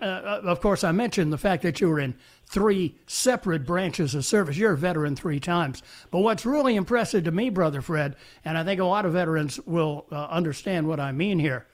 Uh, 0.00 0.40
of 0.44 0.60
course, 0.60 0.84
I 0.84 0.92
mentioned 0.92 1.32
the 1.32 1.38
fact 1.38 1.62
that 1.62 1.80
you 1.80 1.88
were 1.88 2.00
in 2.00 2.14
three 2.46 2.96
separate 3.06 3.64
branches 3.64 4.14
of 4.14 4.24
service. 4.24 4.56
You're 4.56 4.72
a 4.72 4.76
veteran 4.76 5.16
three 5.16 5.40
times. 5.40 5.82
But 6.10 6.20
what's 6.20 6.46
really 6.46 6.76
impressive 6.76 7.24
to 7.24 7.30
me, 7.30 7.50
Brother 7.50 7.82
Fred, 7.82 8.16
and 8.44 8.56
I 8.56 8.64
think 8.64 8.80
a 8.80 8.84
lot 8.84 9.06
of 9.06 9.12
veterans 9.12 9.60
will 9.60 10.06
uh, 10.10 10.26
understand 10.26 10.86
what 10.86 11.00
I 11.00 11.12
mean 11.12 11.38
here, 11.38 11.66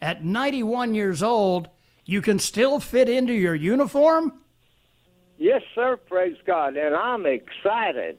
at 0.00 0.24
91 0.24 0.94
years 0.94 1.22
old, 1.22 1.68
you 2.04 2.22
can 2.22 2.38
still 2.38 2.80
fit 2.80 3.08
into 3.08 3.32
your 3.32 3.54
uniform? 3.54 4.32
Yes, 5.38 5.62
sir, 5.74 5.96
praise 5.96 6.36
God. 6.46 6.76
And 6.76 6.94
I'm 6.94 7.26
excited. 7.26 8.18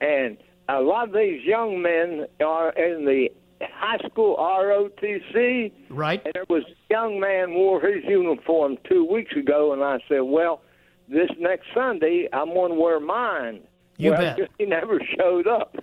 And 0.00 0.36
a 0.68 0.80
lot 0.80 1.08
of 1.08 1.14
these 1.14 1.42
young 1.44 1.82
men 1.82 2.26
are 2.44 2.70
in 2.70 3.04
the 3.04 3.30
high 3.60 3.98
school 4.08 4.36
ROTC. 4.36 5.72
Right. 5.90 6.22
And 6.24 6.34
there 6.34 6.44
was 6.48 6.62
a 6.64 6.92
young 6.92 7.20
man 7.20 7.52
wore 7.54 7.80
his 7.80 8.04
uniform 8.04 8.78
two 8.88 9.04
weeks 9.04 9.34
ago, 9.36 9.72
and 9.72 9.82
I 9.82 9.98
said, 10.08 10.20
well, 10.20 10.62
this 11.08 11.30
next 11.38 11.66
Sunday, 11.74 12.28
I'm 12.32 12.54
going 12.54 12.72
to 12.72 12.80
wear 12.80 13.00
mine. 13.00 13.60
You 13.96 14.12
well, 14.12 14.36
bet. 14.36 14.50
He 14.58 14.66
never 14.66 15.00
showed 15.18 15.46
up. 15.46 15.76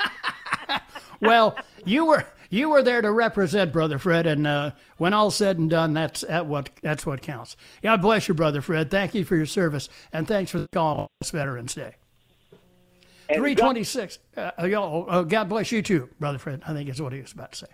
well, 1.20 1.56
you 1.84 2.04
were 2.04 2.26
you 2.50 2.68
were 2.68 2.82
there 2.82 3.00
to 3.00 3.10
represent 3.10 3.72
Brother 3.72 3.98
Fred, 3.98 4.26
and 4.26 4.46
uh, 4.46 4.72
when 4.98 5.14
all's 5.14 5.36
said 5.36 5.58
and 5.58 5.70
done, 5.70 5.94
that's 5.94 6.24
at 6.24 6.46
what 6.46 6.68
that's 6.82 7.06
what 7.06 7.22
counts. 7.22 7.56
God 7.82 8.02
bless 8.02 8.28
you, 8.28 8.34
Brother 8.34 8.60
Fred. 8.60 8.90
Thank 8.90 9.14
you 9.14 9.24
for 9.24 9.36
your 9.36 9.46
service, 9.46 9.88
and 10.12 10.28
thanks 10.28 10.50
for 10.50 10.58
the 10.58 10.68
call 10.68 10.98
on 10.98 11.06
this 11.20 11.30
Veterans 11.30 11.74
Day. 11.74 11.94
And 13.28 13.38
Three 13.38 13.54
twenty 13.54 13.84
six. 13.84 14.18
Uh, 14.36 14.50
y'all, 14.64 15.06
uh, 15.08 15.22
God 15.22 15.48
bless 15.48 15.70
you 15.70 15.80
too, 15.80 16.10
Brother 16.18 16.38
Fred. 16.38 16.62
I 16.66 16.74
think 16.74 16.90
is 16.90 17.00
what 17.00 17.12
he 17.12 17.20
was 17.20 17.32
about 17.32 17.52
to 17.52 17.58
say. 17.58 17.66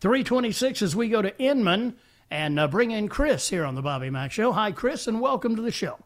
Three 0.00 0.22
twenty 0.22 0.52
six 0.52 0.82
as 0.82 0.94
we 0.94 1.08
go 1.08 1.22
to 1.22 1.36
Inman 1.38 1.96
and 2.30 2.60
uh, 2.60 2.68
bring 2.68 2.90
in 2.90 3.08
Chris 3.08 3.48
here 3.48 3.64
on 3.64 3.74
the 3.74 3.82
Bobby 3.82 4.10
Mack 4.10 4.30
Show. 4.30 4.52
Hi, 4.52 4.70
Chris, 4.70 5.06
and 5.06 5.22
welcome 5.22 5.56
to 5.56 5.62
the 5.62 5.72
show. 5.72 5.98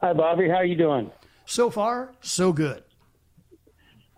Hi, 0.00 0.14
Bobby. 0.14 0.48
How 0.48 0.56
are 0.56 0.64
you 0.64 0.76
doing? 0.76 1.10
So 1.44 1.70
far, 1.70 2.14
so 2.22 2.52
good. 2.52 2.82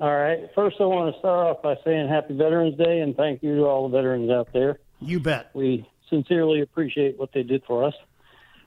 All 0.00 0.14
right. 0.16 0.48
First, 0.54 0.76
I 0.80 0.84
want 0.84 1.12
to 1.12 1.18
start 1.18 1.46
off 1.56 1.62
by 1.62 1.76
saying 1.84 2.08
Happy 2.08 2.36
Veterans 2.36 2.76
Day 2.78 3.00
and 3.00 3.16
thank 3.16 3.42
you 3.42 3.56
to 3.56 3.62
all 3.64 3.88
the 3.88 3.96
veterans 3.96 4.30
out 4.30 4.48
there. 4.52 4.78
You 5.00 5.18
bet. 5.20 5.50
We 5.54 5.88
sincerely 6.08 6.60
appreciate 6.60 7.18
what 7.18 7.30
they 7.32 7.42
did 7.42 7.64
for 7.66 7.84
us. 7.84 7.94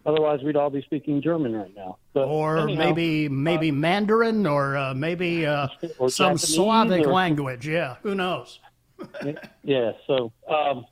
Otherwise, 0.06 0.39
we'd 0.44 0.56
all 0.56 0.70
be 0.72 0.82
speaking 0.82 1.22
German 1.22 1.56
right 1.56 1.74
now. 1.76 1.98
But 2.13 2.24
or 2.26 2.58
anyhow, 2.58 2.80
maybe 2.86 3.30
maybe 3.30 3.72
Mandarin, 3.72 4.48
or 4.48 4.76
uh, 4.76 4.94
maybe 4.96 5.46
uh, 5.46 5.67
Or 6.00 6.10
some 6.10 6.38
Japanese, 6.38 6.56
Slavic 6.56 7.06
or- 7.08 7.13
language. 7.13 7.67
Yeah, 7.67 7.98
who 8.02 8.15
knows? 8.15 8.60
yeah. 9.63 9.91
So, 10.08 10.32
um, 10.50 10.86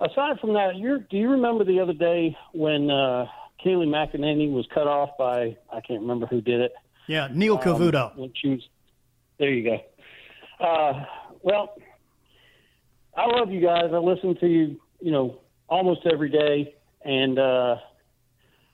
aside 0.00 0.40
from 0.40 0.54
that, 0.54 0.76
you're, 0.76 0.98
do 0.98 1.16
you 1.18 1.30
remember 1.32 1.64
the 1.64 1.80
other 1.80 1.92
day 1.92 2.34
when 2.52 2.90
uh, 2.90 3.26
Kayleigh 3.64 3.86
McEnany 3.88 4.50
was 4.50 4.66
cut 4.72 4.86
off 4.86 5.10
by 5.18 5.56
I 5.70 5.80
can't 5.82 6.00
remember 6.00 6.26
who 6.26 6.40
did 6.40 6.60
it? 6.60 6.72
Yeah, 7.08 7.28
Neil 7.30 7.56
Um, 7.56 7.62
Cavuto. 7.62 8.16
when 8.16 8.32
she 8.34 8.48
was, 8.48 8.68
there 9.38 9.50
you 9.50 9.64
go. 9.64 10.64
Uh, 10.64 11.04
well, 11.42 11.74
I 13.16 13.26
love 13.26 13.50
you 13.50 13.60
guys. 13.60 13.90
I 13.92 13.98
listen 13.98 14.36
to 14.40 14.46
you, 14.46 14.80
you 15.00 15.12
know, 15.12 15.40
almost 15.68 16.00
every 16.10 16.30
day, 16.30 16.74
and 17.04 17.38
uh, 17.38 17.76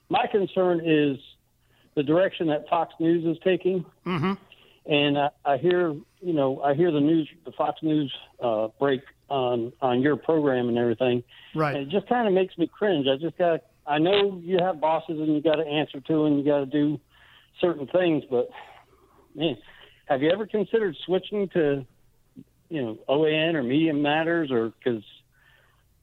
my 0.09 0.25
concern 0.31 0.81
is 0.85 1.17
the 1.95 2.03
direction 2.03 2.47
that 2.47 2.67
Fox 2.69 2.93
News 2.99 3.25
is 3.25 3.41
taking. 3.43 3.85
Mm-hmm. 4.05 4.33
And 4.85 5.17
I, 5.17 5.29
I 5.45 5.57
hear, 5.57 5.93
you 6.21 6.33
know, 6.33 6.61
I 6.61 6.73
hear 6.73 6.91
the 6.91 6.99
news, 6.99 7.29
the 7.45 7.51
Fox 7.53 7.81
News 7.81 8.13
uh, 8.41 8.67
break 8.79 9.01
on 9.29 9.71
on 9.81 10.01
your 10.01 10.17
program 10.17 10.67
and 10.67 10.77
everything. 10.77 11.23
Right. 11.55 11.75
And 11.75 11.87
it 11.87 11.89
just 11.89 12.07
kind 12.07 12.27
of 12.27 12.33
makes 12.33 12.57
me 12.57 12.67
cringe. 12.67 13.07
I 13.07 13.17
just 13.17 13.37
got. 13.37 13.61
I 13.85 13.97
know 13.97 14.39
you 14.41 14.59
have 14.59 14.79
bosses 14.79 15.19
and 15.19 15.35
you 15.35 15.41
got 15.41 15.55
to 15.55 15.67
answer 15.67 15.99
to 15.99 16.25
and 16.25 16.37
you 16.37 16.45
got 16.45 16.59
to 16.59 16.65
do 16.65 16.99
certain 17.59 17.85
things, 17.87 18.23
but 18.29 18.49
man, 19.35 19.57
have 20.13 20.21
you 20.21 20.29
ever 20.31 20.45
considered 20.45 20.95
switching 21.05 21.49
to, 21.49 21.85
you 22.69 22.81
know, 22.81 22.97
OAN 23.09 23.55
or 23.55 23.63
Media 23.63 23.93
Matters 23.93 24.51
or 24.51 24.69
because, 24.77 25.03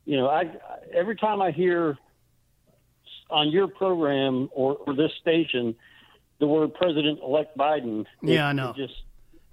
you 0.04 0.16
know, 0.16 0.28
I 0.28 0.50
every 0.92 1.16
time 1.16 1.40
I 1.40 1.50
hear 1.52 1.96
on 3.30 3.50
your 3.50 3.68
program 3.68 4.48
or, 4.52 4.76
or 4.86 4.94
this 4.94 5.12
station 5.20 5.74
the 6.40 6.46
word 6.46 6.74
President-elect 6.74 7.56
Biden. 7.56 8.00
it- 8.00 8.06
Yeah, 8.22 8.48
I 8.48 8.52
know. 8.52 8.70
it 8.70 8.76
just 8.76 9.02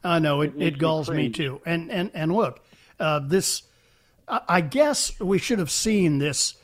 I 0.03 0.19
know 0.19 0.41
it, 0.41 0.55
makes 0.55 0.75
it 0.75 0.79
galls 0.79 1.09
me 1.09 1.15
cringe. 1.29 1.35
too. 1.37 1.61
And 1.65 1.91
and 1.91 2.11
and 2.13 2.33
look, 2.33 2.59
uh, 2.99 3.19
this. 3.19 3.63
I 4.27 4.41
I 4.47 4.61
guess 4.61 5.19
we 5.19 5.37
should 5.37 5.59
have 5.59 5.71
seen 5.71 6.17
this 6.19 6.55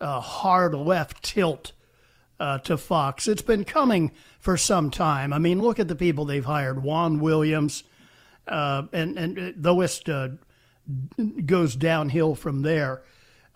uh, 0.00 0.20
hard 0.20 0.74
left 0.74 1.22
tilt 1.24 1.72
uh, 2.38 2.58
to 2.58 2.76
Fox. 2.76 3.26
It's 3.26 3.42
been 3.42 3.64
coming 3.64 4.12
for 4.44 4.58
some 4.58 4.90
time. 4.90 5.32
I 5.32 5.38
mean, 5.38 5.58
look 5.62 5.80
at 5.80 5.88
the 5.88 5.96
people 5.96 6.26
they've 6.26 6.44
hired: 6.44 6.82
Juan 6.82 7.18
Williams, 7.18 7.82
uh, 8.46 8.82
and 8.92 9.18
and 9.18 9.54
the 9.56 9.74
list 9.74 10.08
uh, 10.10 10.28
goes 11.46 11.74
downhill 11.74 12.34
from 12.34 12.60
there. 12.60 13.02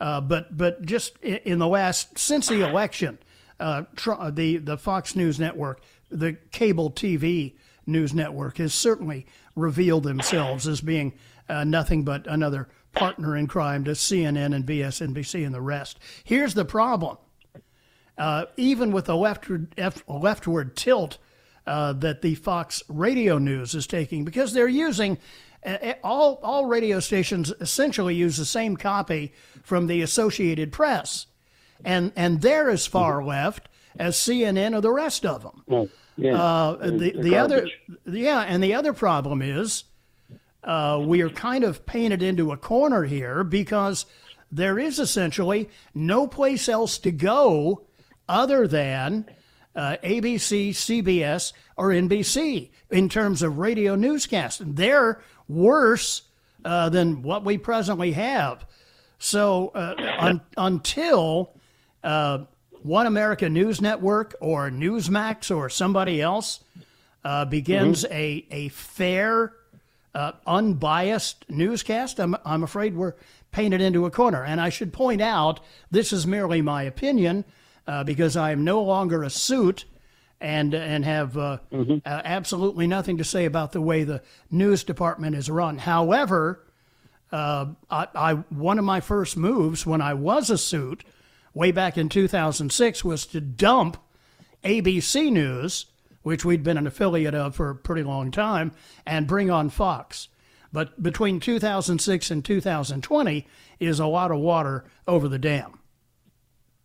Uh, 0.01 0.23
but 0.23 0.57
but 0.57 0.83
just 0.87 1.19
in 1.19 1.59
the 1.59 1.69
last 1.69 2.19
since 2.19 2.49
the 2.49 2.67
election, 2.67 3.19
uh, 3.61 3.83
the 4.31 4.57
the 4.57 4.79
Fox 4.79 5.15
News 5.15 5.39
network, 5.39 5.83
the 6.09 6.39
cable 6.53 6.91
TV 6.91 7.53
news 7.87 8.15
network, 8.15 8.57
has 8.57 8.73
certainly 8.73 9.27
revealed 9.55 10.05
themselves 10.05 10.67
as 10.67 10.81
being 10.81 11.13
uh, 11.51 11.65
nothing 11.65 12.03
but 12.03 12.27
another 12.27 12.67
partner 12.95 13.37
in 13.37 13.47
crime 13.47 13.85
to 13.85 13.91
CNN 13.91 14.55
and 14.55 14.65
BSNBC 14.65 15.45
and 15.45 15.55
the 15.55 15.61
rest. 15.61 15.99
Here's 16.25 16.55
the 16.55 16.65
problem: 16.65 17.19
uh, 18.19 18.47
even 18.57 18.93
with 18.93 19.07
the 19.07 19.17
leftward 19.17 19.75
F- 19.79 20.03
leftward 20.09 20.77
tilt 20.77 21.19
uh, 21.67 21.93
that 21.95 22.23
the 22.23 22.35
Fox 22.35 22.83
Radio 22.89 23.39
News 23.39 23.75
is 23.75 23.87
taking, 23.87 24.25
because 24.25 24.53
they're 24.53 24.69
using 24.69 25.19
uh, 25.65 25.95
all 26.03 26.41
all 26.43 26.67
radio 26.67 27.01
stations 27.01 27.53
essentially 27.61 28.15
use 28.15 28.37
the 28.37 28.45
same 28.45 28.77
copy 28.77 29.33
from 29.63 29.87
the 29.87 30.03
Associated 30.03 30.73
Press, 30.73 31.27
and 31.85 32.13
and 32.17 32.41
they're 32.43 32.71
as 32.71 32.87
far 32.87 33.25
left 33.25 33.69
as 33.99 34.17
CNN 34.17 34.75
or 34.77 34.81
the 34.81 34.91
rest 34.93 35.25
of 35.27 35.43
them. 35.43 35.63
yeah, 36.17 36.41
Uh, 36.41 36.77
the 36.91 37.13
the 37.21 37.37
other 37.37 37.69
yeah, 38.07 38.41
and 38.41 38.63
the 38.63 38.75
other 38.75 38.93
problem 38.93 39.43
is 39.43 39.85
uh, 40.65 41.03
we 41.05 41.21
are 41.23 41.31
kind 41.31 41.65
of 41.65 41.87
painted 41.87 42.23
into 42.23 42.53
a 42.53 42.57
corner 42.57 43.05
here 43.05 43.45
because 43.45 44.07
there 44.51 44.79
is 44.79 44.99
essentially 44.99 45.69
no 45.95 46.27
place 46.27 46.69
else 46.69 46.99
to 46.99 47.11
go 47.13 47.85
other 48.29 48.67
than 48.69 49.27
uh, 49.77 49.97
ABC, 50.03 50.71
CBS, 50.71 51.53
or 51.77 51.89
NBC 51.91 52.71
in 52.91 53.09
terms 53.09 53.43
of 53.43 53.59
radio 53.59 53.95
newscasts. 53.95 54.61
They're 54.65 55.21
worse 55.49 56.23
uh, 56.65 56.89
than 56.89 57.23
what 57.23 57.45
we 57.45 57.59
presently 57.59 58.13
have. 58.13 58.65
So 59.19 59.69
uh, 59.69 59.95
un- 60.19 60.41
until 60.57 61.53
uh, 62.03 62.41
One 62.83 63.07
America 63.07 63.49
News 63.49 63.81
Network 63.81 64.35
or 64.41 64.71
Newsmax 64.71 65.55
or 65.55 65.69
somebody 65.69 66.21
else 66.21 66.61
uh, 67.25 67.45
begins 67.45 68.05
Mm-hmm. 68.05 68.15
a 68.15 68.47
a 68.51 68.69
fair, 68.69 69.53
uh, 70.15 70.33
unbiased 70.47 71.45
newscast, 71.49 72.19
I'm 72.21 72.37
I'm 72.45 72.63
afraid 72.63 72.95
we're 72.97 73.15
painted 73.51 73.81
into 73.81 74.07
a 74.07 74.11
corner. 74.11 74.45
And 74.45 74.61
I 74.61 74.69
should 74.69 74.93
point 74.93 75.21
out 75.21 75.61
this 75.91 76.13
is 76.13 76.27
merely 76.27 76.63
my 76.63 76.83
opinion 76.83 77.45
uh, 77.89 78.05
because 78.05 78.37
I 78.37 78.53
am 78.53 78.63
no 78.63 78.81
longer 78.83 79.25
a 79.25 79.31
suit 79.31 79.85
and 80.41 80.73
and 80.75 81.05
have 81.05 81.37
uh, 81.37 81.59
Mm-hmm. 81.73 81.95
uh, 82.07 82.23
absolutely 82.25 82.87
nothing 82.87 83.19
to 83.19 83.25
say 83.25 83.45
about 83.45 83.73
the 83.73 83.81
way 83.81 84.05
the 84.05 84.23
news 84.53 84.85
department 84.85 85.35
is 85.35 85.51
run. 85.51 85.79
However, 85.79 86.65
uh, 87.33 87.67
I, 87.91 88.07
I 88.15 88.35
one 88.35 88.79
of 88.79 88.85
my 88.85 89.01
first 89.01 89.37
moves 89.37 89.85
when 89.85 90.01
I 90.01 90.15
was 90.15 90.49
a 90.51 90.57
suit 90.59 91.03
way 91.55 91.73
back 91.73 91.99
in 91.99 92.09
2006 92.09 93.05
was 93.05 93.27
to 93.27 93.41
dump 93.41 93.97
ABC 94.63 95.31
News, 95.33 95.87
which 96.23 96.45
we'd 96.45 96.63
been 96.63 96.79
an 96.79 96.87
affiliate 96.87 97.35
of 97.35 97.57
for 97.57 97.71
a 97.71 97.75
pretty 97.75 98.03
long 98.03 98.31
time, 98.31 98.73
and 99.07 99.27
bring 99.27 99.51
on 99.51 99.71
Fox. 99.71 100.29
But 100.73 101.03
between 101.03 101.41
2006 101.41 102.31
and 102.31 102.45
2020 102.45 103.47
is 103.81 103.99
a 103.99 104.07
lot 104.07 104.31
of 104.31 104.39
water 104.39 104.85
over 105.07 105.27
the 105.27 105.39
dam. 105.39 105.78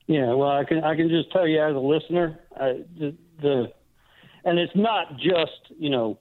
Yeah, 0.08 0.34
well, 0.34 0.50
I 0.50 0.64
can 0.66 0.84
I 0.84 0.96
can 0.96 1.10
just 1.10 1.32
tell 1.32 1.48
you 1.48 1.62
as 1.62 1.76
a 1.76 1.80
listener, 1.80 2.40
I, 2.56 2.82
the, 3.00 3.16
the 3.42 3.72
and 4.44 4.60
it's 4.60 4.76
not 4.76 5.18
just 5.18 5.62
you 5.80 5.90
know 5.90 6.20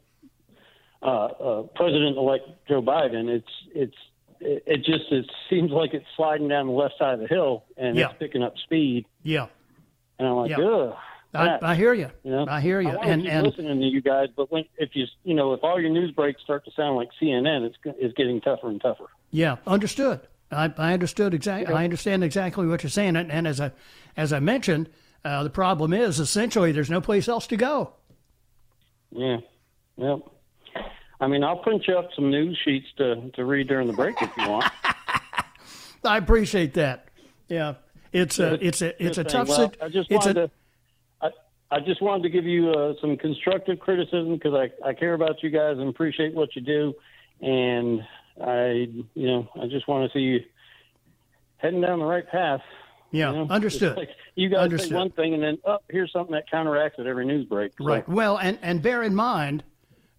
uh, 1.02 1.06
uh, 1.06 1.62
President-elect 1.74 2.44
Joe 2.68 2.80
Biden. 2.82 3.28
It's 3.28 3.48
it's 3.74 3.96
it, 4.40 4.62
it 4.66 4.76
just 4.78 5.10
it 5.10 5.26
seems 5.50 5.70
like 5.72 5.94
it's 5.94 6.06
sliding 6.16 6.48
down 6.48 6.66
the 6.66 6.72
left 6.72 6.94
side 6.98 7.14
of 7.14 7.20
the 7.20 7.26
hill 7.26 7.64
and 7.76 7.96
Yeah. 7.96 8.10
it's 8.10 8.18
picking 8.18 8.42
up 8.42 8.54
speed. 8.64 9.06
Yeah, 9.22 9.46
And 10.18 10.28
I'm 10.28 10.36
like, 10.36 10.50
Yeah. 10.50 10.58
ugh. 10.60 10.94
I, 11.34 11.58
I 11.62 11.74
hear 11.74 11.94
you. 11.94 12.10
you 12.24 12.30
know? 12.30 12.44
I 12.46 12.60
hear 12.60 12.80
you. 12.82 12.90
I 12.90 13.06
And 13.06 13.26
and 13.26 13.46
listening 13.46 13.80
to 13.80 13.86
you 13.86 14.02
guys, 14.02 14.28
but 14.36 14.52
when 14.52 14.64
if 14.76 14.90
you 14.94 15.06
you 15.24 15.34
know 15.34 15.54
if 15.54 15.64
all 15.64 15.80
your 15.80 15.90
news 15.90 16.10
breaks 16.12 16.42
start 16.42 16.64
to 16.66 16.70
sound 16.72 16.96
like 16.96 17.08
CNN, 17.20 17.64
it's 17.66 17.76
it's 17.98 18.14
getting 18.14 18.40
tougher 18.42 18.68
and 18.68 18.80
tougher. 18.80 19.06
Yeah, 19.30 19.56
understood. 19.66 20.20
I, 20.52 20.72
I 20.76 20.92
understood 20.92 21.34
exactly. 21.34 21.74
I 21.74 21.84
understand 21.84 22.22
exactly 22.22 22.66
what 22.66 22.82
you're 22.82 22.90
saying, 22.90 23.16
and, 23.16 23.32
and 23.32 23.46
as 23.46 23.60
I 23.60 23.72
as 24.16 24.32
I 24.32 24.40
mentioned, 24.40 24.88
uh, 25.24 25.42
the 25.42 25.50
problem 25.50 25.92
is 25.92 26.20
essentially 26.20 26.72
there's 26.72 26.90
no 26.90 27.00
place 27.00 27.28
else 27.28 27.46
to 27.48 27.56
go. 27.56 27.94
Yeah. 29.10 29.38
Yep. 29.96 30.20
I 31.20 31.28
mean, 31.28 31.44
I'll 31.44 31.58
print 31.58 31.84
you 31.86 31.96
up 31.96 32.08
some 32.16 32.30
news 32.30 32.58
sheets 32.64 32.88
to, 32.98 33.30
to 33.34 33.44
read 33.44 33.68
during 33.68 33.86
the 33.86 33.92
break 33.92 34.20
if 34.20 34.30
you 34.36 34.48
want. 34.48 34.64
I 36.04 36.16
appreciate 36.16 36.74
that. 36.74 37.06
Yeah, 37.48 37.74
it's 38.12 38.40
a 38.40 38.54
it's 38.66 38.82
a 38.82 39.04
it's 39.04 39.18
a 39.18 39.24
tough. 39.24 39.48
Well, 39.48 39.72
I 39.80 39.88
just 39.88 40.10
it's 40.10 40.26
wanted 40.26 40.36
a, 40.36 40.48
to. 40.48 40.52
I, 41.20 41.30
I 41.76 41.80
just 41.80 42.02
wanted 42.02 42.24
to 42.24 42.30
give 42.30 42.44
you 42.44 42.70
uh, 42.70 42.94
some 43.00 43.16
constructive 43.16 43.78
criticism 43.78 44.34
because 44.34 44.54
I, 44.54 44.88
I 44.88 44.94
care 44.94 45.14
about 45.14 45.42
you 45.44 45.50
guys 45.50 45.78
and 45.78 45.88
appreciate 45.88 46.34
what 46.34 46.56
you 46.56 46.62
do, 46.62 46.94
and 47.40 48.02
I 48.42 48.88
you 49.14 49.26
know 49.26 49.48
I 49.60 49.66
just 49.66 49.86
want 49.88 50.10
to 50.10 50.18
see 50.18 50.22
you 50.22 50.40
heading 51.56 51.80
down 51.80 51.98
the 52.00 52.04
right 52.04 52.28
path. 52.28 52.60
Yeah, 53.10 53.30
you 53.30 53.38
know? 53.38 53.46
understood. 53.50 53.96
Like 53.96 54.10
you 54.34 54.48
guys 54.48 54.60
Understood. 54.60 54.90
say 54.90 54.96
one 54.96 55.10
thing 55.10 55.34
and 55.34 55.42
then 55.42 55.58
oh 55.64 55.78
here's 55.90 56.10
something 56.12 56.32
that 56.34 56.50
counteracts 56.50 56.98
at 56.98 57.06
every 57.06 57.26
news 57.26 57.46
break. 57.46 57.72
So, 57.78 57.84
Right. 57.84 58.08
Well, 58.08 58.38
and 58.38 58.58
and 58.62 58.82
bear 58.82 59.02
in 59.02 59.14
mind, 59.14 59.62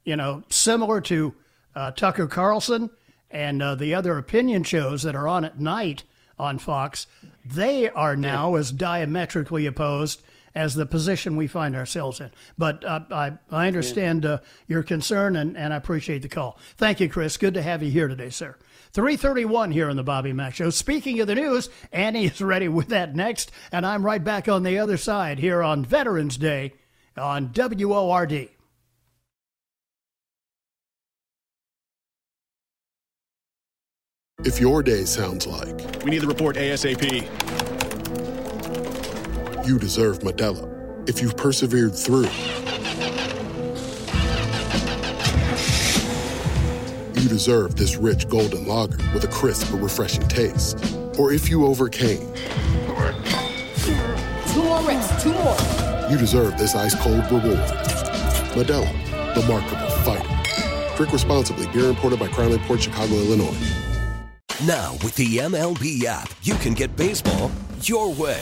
you 0.06 0.16
know, 0.16 0.44
similar 0.50 1.02
to 1.02 1.34
uh, 1.76 1.92
Tucker 1.92 2.28
Carlson 2.28 2.92
and 3.32 3.64
uh, 3.64 3.74
the 3.76 3.96
other 3.96 4.18
opinion 4.20 4.64
shows 4.64 5.02
that 5.04 5.16
are 5.16 5.28
on 5.28 5.44
at 5.44 5.60
night 5.60 6.04
on 6.38 6.60
Fox, 6.60 7.08
they 7.44 7.90
are 7.90 8.16
now 8.16 8.56
as 8.56 8.72
diametrically 8.72 9.66
opposed 9.66 10.22
as 10.56 10.76
the 10.76 10.86
position 10.86 11.36
we 11.36 11.48
find 11.48 11.76
ourselves 11.76 12.20
in. 12.20 12.32
But 12.58 12.84
uh, 12.86 13.02
I 13.12 13.34
I 13.52 13.68
understand 13.68 14.26
uh, 14.26 14.40
your 14.68 14.84
concern 14.84 15.36
and, 15.36 15.58
and 15.58 15.74
I 15.74 15.78
appreciate 15.78 16.22
the 16.22 16.30
call. 16.30 16.60
Thank 16.78 17.00
you, 17.00 17.10
Chris. 17.10 17.38
Good 17.38 17.54
to 17.56 17.62
have 17.62 17.84
you 17.84 17.92
here 17.92 18.08
today, 18.08 18.30
sir. 18.30 18.58
331 18.94 19.72
here 19.72 19.90
on 19.90 19.96
the 19.96 20.04
Bobby 20.04 20.34
Mack 20.34 20.54
Show. 20.54 20.70
Speaking 20.70 21.20
of 21.20 21.28
the 21.28 21.36
news, 21.36 21.70
Annie 21.92 22.26
is 22.26 22.42
ready 22.42 22.68
with 22.68 22.90
that 22.90 23.16
next, 23.16 23.52
and 23.72 23.86
I'm 23.86 24.06
right 24.06 24.24
back 24.24 24.48
on 24.48 24.62
the 24.62 24.78
other 24.78 24.98
side 24.98 25.40
here 25.40 25.64
on 25.64 25.84
Veterans 25.84 26.38
Day 26.38 26.74
on 27.18 27.52
WORD. 27.56 28.50
If 34.46 34.60
your 34.60 34.84
day 34.84 35.06
sounds 35.06 35.48
like 35.48 36.04
We 36.04 36.12
need 36.12 36.22
the 36.22 36.28
report 36.28 36.58
ASAP. 36.58 37.63
You 39.66 39.80
deserve 39.80 40.20
Modelo, 40.20 40.70
if 41.08 41.22
you've 41.22 41.38
persevered 41.38 41.96
through, 41.96 42.28
you 47.22 47.30
deserve 47.30 47.76
this 47.76 47.96
rich 47.96 48.28
golden 48.28 48.68
lager 48.68 48.98
with 49.14 49.24
a 49.24 49.28
crisp 49.28 49.72
but 49.72 49.80
refreshing 49.80 50.28
taste. 50.28 50.78
Or 51.18 51.32
if 51.32 51.50
you 51.50 51.66
overcame, 51.66 52.20
Two 54.54 54.64
more 54.64 54.84
reps, 54.84 55.24
two 55.24 55.32
more. 55.32 55.58
you 56.12 56.18
deserve 56.18 56.58
this 56.58 56.76
ice 56.76 56.96
cold 57.02 57.24
reward. 57.32 57.58
Modelo, 58.54 59.34
the 59.34 59.42
Markable 59.48 59.90
Fighter. 60.04 60.96
Drink 60.98 61.12
responsibly. 61.14 61.68
Beer 61.68 61.86
imported 61.90 62.20
by 62.20 62.28
Crown 62.28 62.58
Port 62.60 62.82
Chicago, 62.82 63.14
Illinois. 63.16 63.58
Now, 64.66 64.94
with 65.04 65.16
the 65.16 65.38
MLB 65.38 66.04
app, 66.06 66.30
you 66.44 66.54
can 66.56 66.74
get 66.74 66.96
baseball 66.96 67.50
your 67.82 68.14
way. 68.14 68.42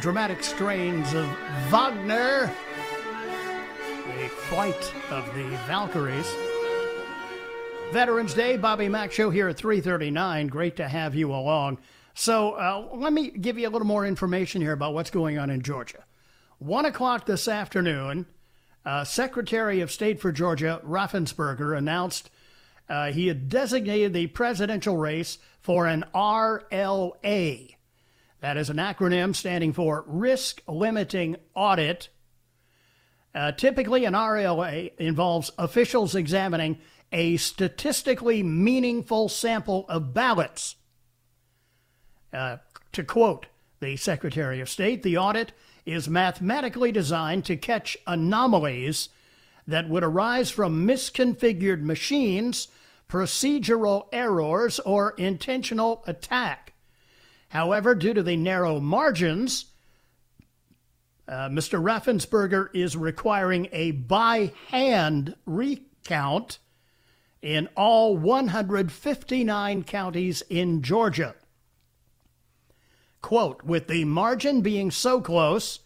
Dramatic 0.00 0.42
strains 0.42 1.12
of 1.14 1.26
Wagner. 1.70 2.52
The 4.06 4.28
flight 4.48 4.94
of 5.10 5.26
the 5.34 5.48
Valkyries. 5.66 6.32
Veterans 7.92 8.34
Day, 8.34 8.56
Bobby 8.56 8.88
Mack 8.88 9.12
Show 9.12 9.30
here 9.30 9.48
at 9.48 9.56
339. 9.56 10.48
Great 10.48 10.76
to 10.76 10.88
have 10.88 11.14
you 11.14 11.32
along. 11.32 11.78
So 12.14 12.52
uh, 12.52 12.88
let 12.94 13.12
me 13.12 13.30
give 13.30 13.58
you 13.58 13.68
a 13.68 13.70
little 13.70 13.86
more 13.86 14.06
information 14.06 14.60
here 14.60 14.72
about 14.72 14.94
what's 14.94 15.10
going 15.10 15.38
on 15.38 15.50
in 15.50 15.62
Georgia. 15.62 16.04
One 16.58 16.84
o'clock 16.84 17.26
this 17.26 17.48
afternoon, 17.48 18.26
uh, 18.84 19.04
Secretary 19.04 19.80
of 19.80 19.90
State 19.90 20.20
for 20.20 20.32
Georgia, 20.32 20.80
Raffensperger, 20.84 21.76
announced 21.76 22.30
uh, 22.88 23.12
he 23.12 23.28
had 23.28 23.48
designated 23.48 24.12
the 24.12 24.26
presidential 24.28 24.96
race 24.96 25.38
for 25.60 25.86
an 25.86 26.04
RLA. 26.14 27.74
That 28.40 28.56
is 28.56 28.70
an 28.70 28.76
acronym 28.76 29.34
standing 29.34 29.72
for 29.72 30.04
Risk 30.06 30.62
Limiting 30.68 31.36
Audit. 31.54 32.08
Uh, 33.34 33.52
typically, 33.52 34.04
an 34.04 34.14
RLA 34.14 34.92
involves 34.98 35.50
officials 35.58 36.14
examining 36.14 36.78
a 37.10 37.36
statistically 37.36 38.42
meaningful 38.42 39.28
sample 39.28 39.86
of 39.88 40.14
ballots. 40.14 40.76
Uh, 42.32 42.58
to 42.92 43.02
quote 43.02 43.46
the 43.80 43.96
Secretary 43.96 44.60
of 44.60 44.68
State, 44.68 45.02
the 45.02 45.16
audit 45.16 45.52
is 45.84 46.08
mathematically 46.08 46.92
designed 46.92 47.44
to 47.46 47.56
catch 47.56 47.96
anomalies 48.06 49.08
that 49.66 49.88
would 49.88 50.04
arise 50.04 50.50
from 50.50 50.86
misconfigured 50.86 51.82
machines, 51.82 52.68
procedural 53.08 54.06
errors, 54.12 54.78
or 54.80 55.14
intentional 55.18 56.04
attack. 56.06 56.74
However, 57.48 57.94
due 57.94 58.14
to 58.14 58.22
the 58.22 58.36
narrow 58.36 58.78
margins, 58.80 59.66
uh, 61.26 61.48
Mr. 61.48 61.82
Raffensperger 61.82 62.68
is 62.74 62.96
requiring 62.96 63.68
a 63.72 63.90
by 63.92 64.52
hand 64.68 65.34
recount 65.46 66.58
in 67.42 67.68
all 67.76 68.16
159 68.16 69.84
counties 69.84 70.42
in 70.48 70.82
Georgia. 70.82 71.34
Quote, 73.20 73.62
with 73.62 73.88
the 73.88 74.04
margin 74.04 74.60
being 74.60 74.90
so 74.90 75.20
close, 75.20 75.80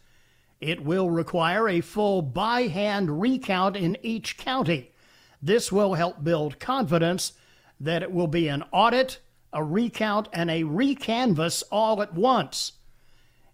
it 0.61 0.85
will 0.85 1.11
require 1.11 1.69
a 1.69 1.81
full 1.81 2.23
by 2.23 2.63
hand 2.63 3.21
recount 3.21 3.77
in 3.77 3.97
each 4.03 4.37
county. 4.37 4.93
This 5.41 5.73
will 5.73 5.95
help 5.95 6.23
build 6.23 6.61
confidence 6.61 7.33
that 7.81 8.03
it 8.03 8.13
will 8.13 8.29
be 8.29 8.47
an 8.47 8.63
audit, 8.71 9.19
a 9.53 9.63
recount, 9.63 10.29
and 10.33 10.51
a 10.51 10.63
recanvass 10.63 11.63
all 11.71 12.03
at 12.03 12.15
once. 12.15 12.73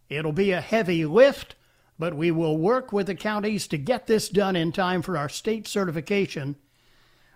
It'll 0.09 0.33
be 0.33 0.53
a 0.53 0.61
heavy 0.61 1.05
lift, 1.05 1.55
but 1.99 2.15
we 2.15 2.31
will 2.31 2.57
work 2.57 2.93
with 2.93 3.07
the 3.07 3.15
counties 3.15 3.67
to 3.69 3.79
get 3.79 4.07
this 4.07 4.29
done 4.29 4.57
in 4.57 4.73
time 4.73 5.03
for 5.03 5.17
our 5.17 5.29
state 5.29 5.67
certification. 5.67 6.57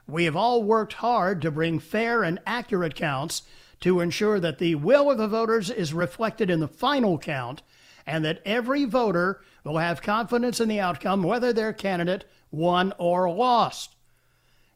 We 0.07 0.25
have 0.25 0.37
all 0.37 0.62
worked 0.62 0.94
hard 0.94 1.42
to 1.42 1.51
bring 1.51 1.79
fair 1.79 2.22
and 2.22 2.38
accurate 2.46 2.94
counts 2.94 3.42
to 3.81 4.01
ensure 4.01 4.38
that 4.40 4.59
the 4.59 4.77
will 4.77 5.11
of 5.11 5.18
the 5.18 5.29
voters 5.29 5.68
is 5.70 5.92
reflected 5.92 6.51
in 6.51 6.61
the 6.61 6.68
final 6.68 7.18
count 7.18 7.62
and 8.07 8.25
that 8.25 8.40
every 8.44 8.85
voter 8.85 9.40
will 9.64 9.79
have 9.79 10.03
confidence 10.03 10.61
in 10.61 10.68
the 10.68 10.81
outcome, 10.81 11.22
whether 11.22 11.53
their 11.53 11.72
candidate 11.72 12.25
won 12.51 12.92
or 12.98 13.31
lost. 13.31 13.94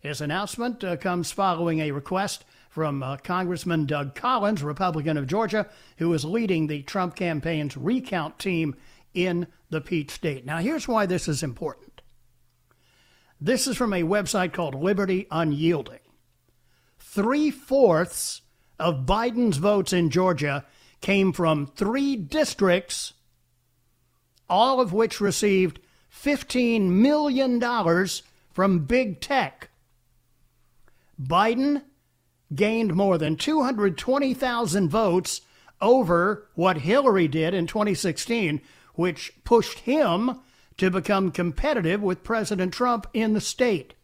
His 0.01 0.21
announcement 0.21 0.85
uh, 0.85 0.97
comes 0.97 1.33
following 1.33 1.81
a 1.81 1.91
request 1.91 2.45
from 2.77 3.03
uh, 3.03 3.17
Congressman 3.17 3.87
Doug 3.87 4.15
Collins, 4.15 4.63
Republican 4.63 5.17
of 5.17 5.27
Georgia, 5.27 5.67
who 5.97 6.13
is 6.13 6.27
leading 6.27 6.67
the 6.67 6.83
Trump 6.83 7.17
campaign's 7.17 7.75
recount 7.75 8.39
team 8.39 8.77
in 9.15 9.47
the 9.71 9.81
Peach 9.81 10.11
State. 10.11 10.45
Now, 10.45 10.59
here's 10.59 10.87
why 10.87 11.07
this 11.07 11.27
is 11.27 11.43
important. 11.43 12.03
This 13.41 13.67
is 13.67 13.79
from 13.79 13.95
a 13.95 14.03
website 14.03 14.53
called 14.53 14.75
Liberty 14.75 15.27
Unyielding. 15.31 16.01
Three 16.99 17.51
fourths 17.51 18.43
of 18.79 19.07
Biden's 19.07 19.57
votes 19.57 19.95
in 19.95 20.11
Georgia 20.11 20.67
came 21.01 21.33
from 21.33 21.69
three 21.69 22.15
districts, 22.15 23.15
all 24.51 24.83
of 24.83 24.93
which 24.93 25.19
received 25.19 25.81
$15 26.13 26.91
million 26.91 27.59
from 28.53 28.81
big 28.81 29.23
tech. 29.23 29.71
Biden 31.19 31.81
gained 32.55 32.95
more 32.95 33.19
than 33.19 33.37
220,000 33.37 34.89
votes 34.89 35.41
over 35.81 36.49
what 36.55 36.79
Hillary 36.79 37.29
did 37.29 37.55
in 37.55 37.67
2016, 37.67 38.61
which 38.95 39.33
pushed 39.45 39.81
him 39.81 40.41
to 40.79 40.91
become 40.91 41.31
competitive 41.31 42.03
with 42.03 42.25
President 42.25 42.73
Trump 42.73 43.07
in 43.13 43.33
the 43.33 43.41
state. 43.41 43.95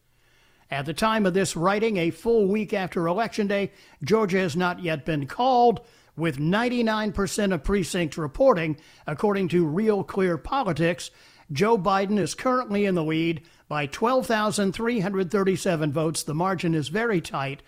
At 0.70 0.87
the 0.87 0.94
time 0.94 1.26
of 1.26 1.35
this 1.35 1.55
writing, 1.55 1.98
a 1.98 2.11
full 2.11 2.46
week 2.46 2.72
after 2.72 3.07
Election 3.07 3.46
Day, 3.46 3.72
Georgia 4.02 4.38
has 4.38 4.57
not 4.57 4.83
yet 4.83 5.05
been 5.05 5.26
called, 5.26 5.81
with 6.16 6.38
99% 6.38 7.55
of 7.55 7.64
precincts 7.64 8.18
reporting, 8.18 8.76
according 9.07 9.48
to 9.48 9.66
Real 9.66 10.05
Clear 10.05 10.38
Politics. 10.38 11.11
Joe 11.50 11.78
Biden 11.78 12.18
is 12.18 12.35
currently 12.35 12.87
in 12.87 12.94
the 12.94 13.05
lead 13.05 13.42
by 13.68 13.87
12,337 13.87 15.92
votes. 15.92 16.22
The 16.22 16.35
margin 16.35 16.74
is 16.74 16.88
very 16.88 17.20
tight 17.20 17.62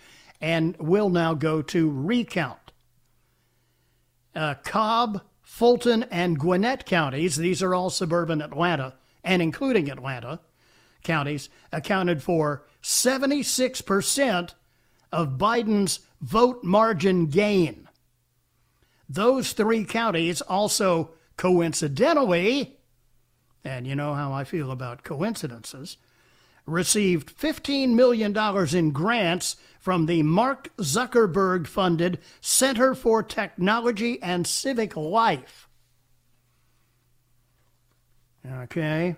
and 0.44 0.76
we'll 0.78 1.09
now 1.09 1.33
go 1.33 1.62
to 1.62 1.90
recount. 1.90 2.70
Uh, 4.35 4.52
Cobb, 4.62 5.22
Fulton, 5.40 6.02
and 6.11 6.38
Gwinnett 6.38 6.85
counties, 6.85 7.37
these 7.37 7.62
are 7.62 7.74
all 7.74 7.88
suburban 7.88 8.42
Atlanta, 8.42 8.92
and 9.24 9.40
including 9.40 9.90
Atlanta 9.90 10.40
counties, 11.02 11.48
accounted 11.72 12.22
for 12.22 12.66
76% 12.83 14.50
of 15.11 15.38
Biden's 15.38 16.00
vote 16.20 16.62
margin 16.62 17.28
gain. 17.28 17.88
Those 19.09 19.52
three 19.52 19.87
counties 19.87 20.42
also 20.42 21.12
coincidentally, 21.38 22.76
and 23.64 23.87
you 23.87 23.94
know 23.96 24.12
how 24.12 24.35
I 24.35 24.44
feel 24.44 24.70
about 24.70 25.04
coincidences, 25.04 25.96
received 26.66 27.38
$15 27.38 27.94
million 27.94 28.37
in 28.76 28.90
grants 28.90 29.57
from 29.84 30.06
the 30.06 30.22
Mark 30.22 30.74
Zuckerberg 30.78 31.66
funded 31.66 32.18
Center 32.40 32.94
for 32.94 33.22
Technology 33.22 34.18
and 34.22 34.46
Civic 34.46 34.96
Life. 34.96 35.68
Okay. 38.50 39.16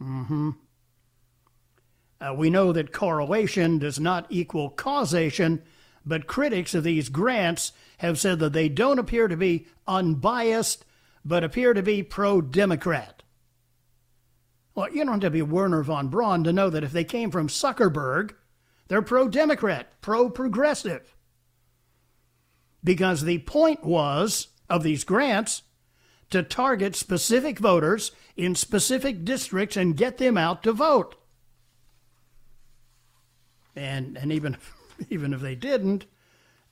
Mm 0.00 0.26
hmm. 0.28 0.50
Uh, 2.20 2.34
we 2.34 2.50
know 2.50 2.72
that 2.72 2.92
correlation 2.92 3.80
does 3.80 3.98
not 3.98 4.26
equal 4.30 4.70
causation, 4.70 5.60
but 6.06 6.28
critics 6.28 6.72
of 6.72 6.84
these 6.84 7.08
grants 7.08 7.72
have 7.98 8.16
said 8.16 8.38
that 8.38 8.52
they 8.52 8.68
don't 8.68 9.00
appear 9.00 9.26
to 9.26 9.36
be 9.36 9.66
unbiased, 9.88 10.84
but 11.24 11.42
appear 11.42 11.74
to 11.74 11.82
be 11.82 12.00
pro 12.04 12.40
Democrat. 12.40 13.24
Well, 14.76 14.88
you 14.90 15.04
don't 15.04 15.14
have 15.14 15.20
to 15.22 15.30
be 15.30 15.42
Wernher 15.42 15.82
von 15.82 16.06
Braun 16.06 16.44
to 16.44 16.52
know 16.52 16.70
that 16.70 16.84
if 16.84 16.92
they 16.92 17.02
came 17.02 17.32
from 17.32 17.48
Zuckerberg, 17.48 18.34
they're 18.90 19.02
pro 19.02 19.28
Democrat, 19.28 19.86
pro 20.00 20.28
progressive. 20.28 21.14
Because 22.82 23.22
the 23.22 23.38
point 23.38 23.84
was 23.84 24.48
of 24.68 24.82
these 24.82 25.04
grants 25.04 25.62
to 26.30 26.42
target 26.42 26.96
specific 26.96 27.60
voters 27.60 28.10
in 28.36 28.56
specific 28.56 29.24
districts 29.24 29.76
and 29.76 29.96
get 29.96 30.18
them 30.18 30.36
out 30.36 30.64
to 30.64 30.72
vote 30.72 31.14
and 33.76 34.16
and 34.16 34.32
even 34.32 34.56
even 35.10 35.32
if 35.32 35.40
they 35.40 35.54
didn't 35.54 36.06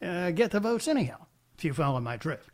uh, 0.02 0.33
get 0.33 0.50
the 0.50 0.59
votes 0.61 0.88
anyhow, 0.88 1.26
if 1.57 1.64
you 1.64 1.72
follow 1.72 2.00
my 2.00 2.16
drift. 2.16 2.50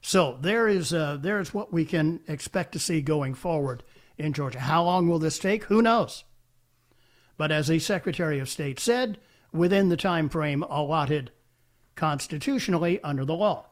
So 0.00 0.38
there 0.40 0.66
is 0.66 0.94
uh, 0.94 1.18
there 1.20 1.40
is 1.40 1.52
what 1.52 1.74
we 1.74 1.84
can 1.84 2.20
expect 2.26 2.72
to 2.72 2.78
see 2.78 3.02
going 3.02 3.34
forward 3.34 3.82
in 4.16 4.32
Georgia. 4.32 4.60
How 4.60 4.82
long 4.82 5.08
will 5.08 5.18
this 5.18 5.38
take? 5.38 5.64
Who 5.64 5.82
knows? 5.82 6.24
But 7.36 7.52
as 7.52 7.68
the 7.68 7.78
Secretary 7.78 8.38
of 8.38 8.48
State 8.48 8.80
said, 8.80 9.18
within 9.52 9.88
the 9.88 9.96
time 9.96 10.28
frame 10.28 10.62
allotted 10.62 11.30
constitutionally 11.94 13.00
under 13.02 13.24
the 13.24 13.34
law. 13.34 13.66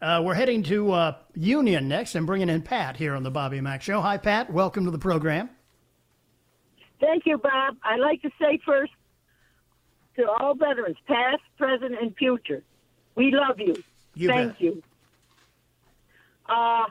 Uh, 0.00 0.22
we're 0.24 0.34
heading 0.34 0.62
to 0.62 0.92
uh, 0.92 1.16
Union 1.34 1.88
next 1.88 2.14
and 2.14 2.26
bringing 2.26 2.48
in 2.48 2.62
Pat 2.62 2.96
here 2.96 3.14
on 3.14 3.22
the 3.22 3.30
Bobby 3.30 3.60
Mack 3.60 3.82
Show. 3.82 4.00
Hi, 4.00 4.16
Pat. 4.16 4.52
Welcome 4.52 4.84
to 4.84 4.90
the 4.90 4.98
program. 4.98 5.50
Thank 7.00 7.26
you, 7.26 7.38
Bob. 7.38 7.76
I'd 7.82 8.00
like 8.00 8.22
to 8.22 8.30
say 8.40 8.60
first 8.64 8.92
to 10.16 10.28
all 10.28 10.54
veterans, 10.54 10.96
past, 11.06 11.42
present, 11.56 11.94
and 12.00 12.14
future, 12.16 12.62
we 13.14 13.32
love 13.32 13.58
you. 13.58 13.74
you 14.14 14.28
Thank 14.28 14.52
bet. 14.52 14.60
you. 14.60 14.82
Uh, 16.48 16.84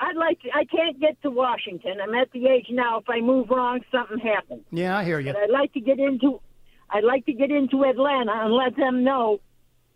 I'd 0.00 0.16
like 0.16 0.40
to. 0.42 0.48
I 0.54 0.64
can't 0.64 0.98
get 0.98 1.20
to 1.22 1.30
Washington. 1.30 1.98
I'm 2.02 2.14
at 2.14 2.32
the 2.32 2.46
age 2.46 2.66
now. 2.70 2.98
If 2.98 3.08
I 3.08 3.20
move 3.20 3.50
wrong, 3.50 3.80
something 3.92 4.18
happens. 4.18 4.62
Yeah, 4.72 4.96
I 4.96 5.04
hear 5.04 5.20
you. 5.20 5.32
But 5.32 5.42
I'd 5.42 5.50
like 5.50 5.74
to 5.74 5.80
get 5.80 5.98
into. 5.98 6.40
I'd 6.88 7.04
like 7.04 7.26
to 7.26 7.32
get 7.34 7.50
into 7.50 7.84
Atlanta 7.84 8.32
and 8.32 8.52
let 8.52 8.76
them 8.76 9.04
know 9.04 9.40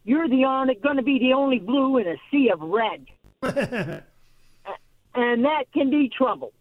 you're 0.05 0.29
the 0.29 0.45
on 0.45 0.69
going 0.83 0.97
to 0.97 1.03
be 1.03 1.19
the 1.19 1.33
only 1.33 1.59
blue 1.59 1.97
in 1.99 2.07
a 2.07 2.17
sea 2.31 2.51
of 2.53 2.61
red, 2.61 3.07
and 5.15 5.45
that 5.45 5.65
can 5.73 5.91
be 5.91 6.11
trouble. 6.15 6.53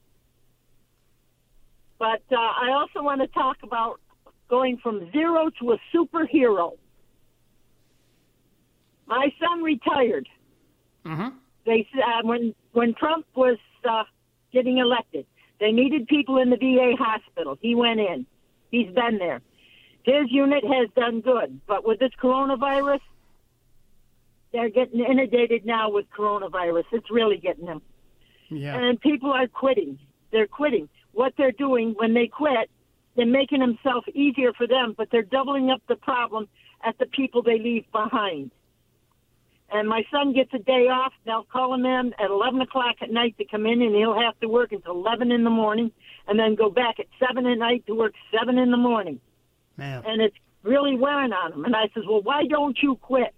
But 1.99 2.23
uh, 2.32 2.36
I 2.36 2.71
also 2.73 3.03
want 3.03 3.21
to 3.21 3.27
talk 3.27 3.58
about 3.63 3.99
going 4.49 4.77
from 4.77 5.12
zero 5.12 5.49
to 5.60 5.73
a 5.73 5.77
superhero. 5.93 6.73
My 9.06 9.34
son 9.39 9.62
retired. 9.63 10.29
Mm-hmm. 11.06 11.38
They 11.65 11.88
uh, 11.95 12.21
when 12.23 12.54
when 12.73 12.93
Trump 12.93 13.26
was 13.36 13.58
uh, 13.88 14.04
getting 14.52 14.78
elected, 14.78 15.26
they 15.60 15.71
needed 15.71 16.08
people 16.08 16.38
in 16.38 16.49
the 16.49 16.58
VA 16.58 16.93
hospital. 16.97 17.58
He 17.62 17.76
went 17.76 17.99
in. 17.99 18.26
He's 18.71 18.91
been 18.93 19.17
there. 19.19 19.41
his 20.04 20.32
unit 20.32 20.63
has 20.63 20.89
done 20.95 21.21
good. 21.21 21.62
But 21.67 21.86
with 21.86 21.99
this 21.99 22.12
coronavirus, 22.21 22.99
they're 24.52 24.69
getting 24.69 24.99
inundated 24.99 25.65
now 25.65 25.89
with 25.89 26.06
coronavirus. 26.17 26.86
It's 26.91 27.12
really 27.12 27.38
getting 27.38 27.65
them. 27.65 27.82
Yeah. 28.49 28.78
And 28.78 28.99
people 28.99 29.32
are 29.32 29.47
quitting. 29.47 29.99
They're 30.32 30.47
quitting. 30.47 30.89
What 31.12 31.34
they're 31.38 31.52
doing 31.52 31.93
when 31.95 32.13
they 32.13 32.28
quit, 32.28 32.69
they're 33.15 33.26
making 33.26 33.60
themselves 33.60 34.08
easier 34.13 34.54
for 34.54 34.67
them, 34.67 34.95
but 34.97 35.10
they're 35.12 35.21
doubling 35.21 35.69
up 35.69 35.82
the 35.88 35.95
problem 35.95 36.47
at 36.84 36.97
the 36.97 37.06
people 37.06 37.41
they 37.41 37.60
leave 37.60 37.86
behind. 37.91 38.52
And 39.75 39.89
my 39.89 40.03
son 40.12 40.33
gets 40.33 40.53
a 40.53 40.59
day 40.59 40.88
off. 40.88 41.13
They'll 41.25 41.45
call 41.51 41.73
him 41.73 41.83
in 41.86 42.13
at 42.19 42.29
11 42.29 42.62
o'clock 42.62 42.97
at 43.01 43.09
night 43.09 43.36
to 43.39 43.45
come 43.45 43.65
in, 43.65 43.81
and 43.81 43.95
he'll 43.95 44.19
have 44.19 44.39
to 44.41 44.47
work 44.47 44.71
until 44.71 44.91
11 44.93 45.31
in 45.31 45.43
the 45.43 45.49
morning, 45.49 45.91
and 46.27 46.38
then 46.39 46.53
go 46.55 46.69
back 46.69 46.99
at 46.99 47.07
7 47.19 47.45
at 47.47 47.57
night 47.57 47.83
to 47.88 47.95
work 47.95 48.13
7 48.39 48.57
in 48.57 48.69
the 48.69 48.77
morning. 48.77 49.19
Man. 49.75 50.03
And 50.05 50.21
it's 50.21 50.36
really 50.62 50.95
wearing 50.95 51.33
on 51.33 51.53
him. 51.53 51.65
And 51.65 51.75
I 51.75 51.89
says, 51.95 52.03
Well, 52.07 52.21
why 52.21 52.45
don't 52.47 52.77
you 52.83 52.95
quit? 52.97 53.33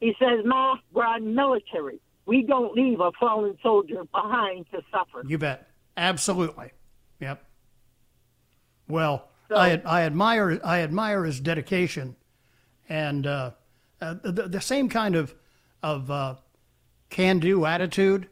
He 0.00 0.14
says, 0.18 0.44
Ma, 0.44 0.76
we're 0.92 1.06
on 1.06 1.34
military. 1.34 2.00
We 2.26 2.42
don't 2.42 2.74
leave 2.74 3.00
a 3.00 3.10
fallen 3.18 3.56
soldier 3.62 4.04
behind 4.12 4.66
to 4.72 4.82
suffer. 4.90 5.26
You 5.26 5.38
bet. 5.38 5.68
Absolutely. 5.96 6.72
Yep. 7.20 7.42
Well, 8.88 9.28
So- 9.48 9.56
I 9.56 9.80
I 9.86 10.02
admire 10.02 10.60
I 10.64 10.80
admire 10.80 11.24
his 11.24 11.40
dedication, 11.40 12.16
and 12.88 13.26
uh, 13.26 13.50
uh, 14.04 14.14
the, 14.22 14.48
the 14.48 14.60
same 14.60 14.88
kind 14.88 15.16
of 15.16 15.34
of 15.82 16.10
uh, 16.10 16.34
can 17.08 17.38
do 17.38 17.64
attitude 17.64 18.28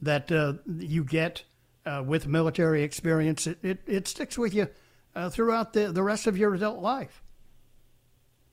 that 0.00 0.30
uh, 0.30 0.54
you 0.78 1.04
get 1.04 1.44
uh, 1.84 2.02
with 2.06 2.26
military 2.26 2.82
experience. 2.82 3.46
It, 3.46 3.58
it, 3.62 3.78
it 3.86 4.08
sticks 4.08 4.36
with 4.36 4.52
you 4.54 4.68
uh, 5.14 5.30
throughout 5.30 5.72
the, 5.72 5.92
the 5.92 6.02
rest 6.02 6.26
of 6.26 6.36
your 6.36 6.54
adult 6.54 6.82
life. 6.82 7.22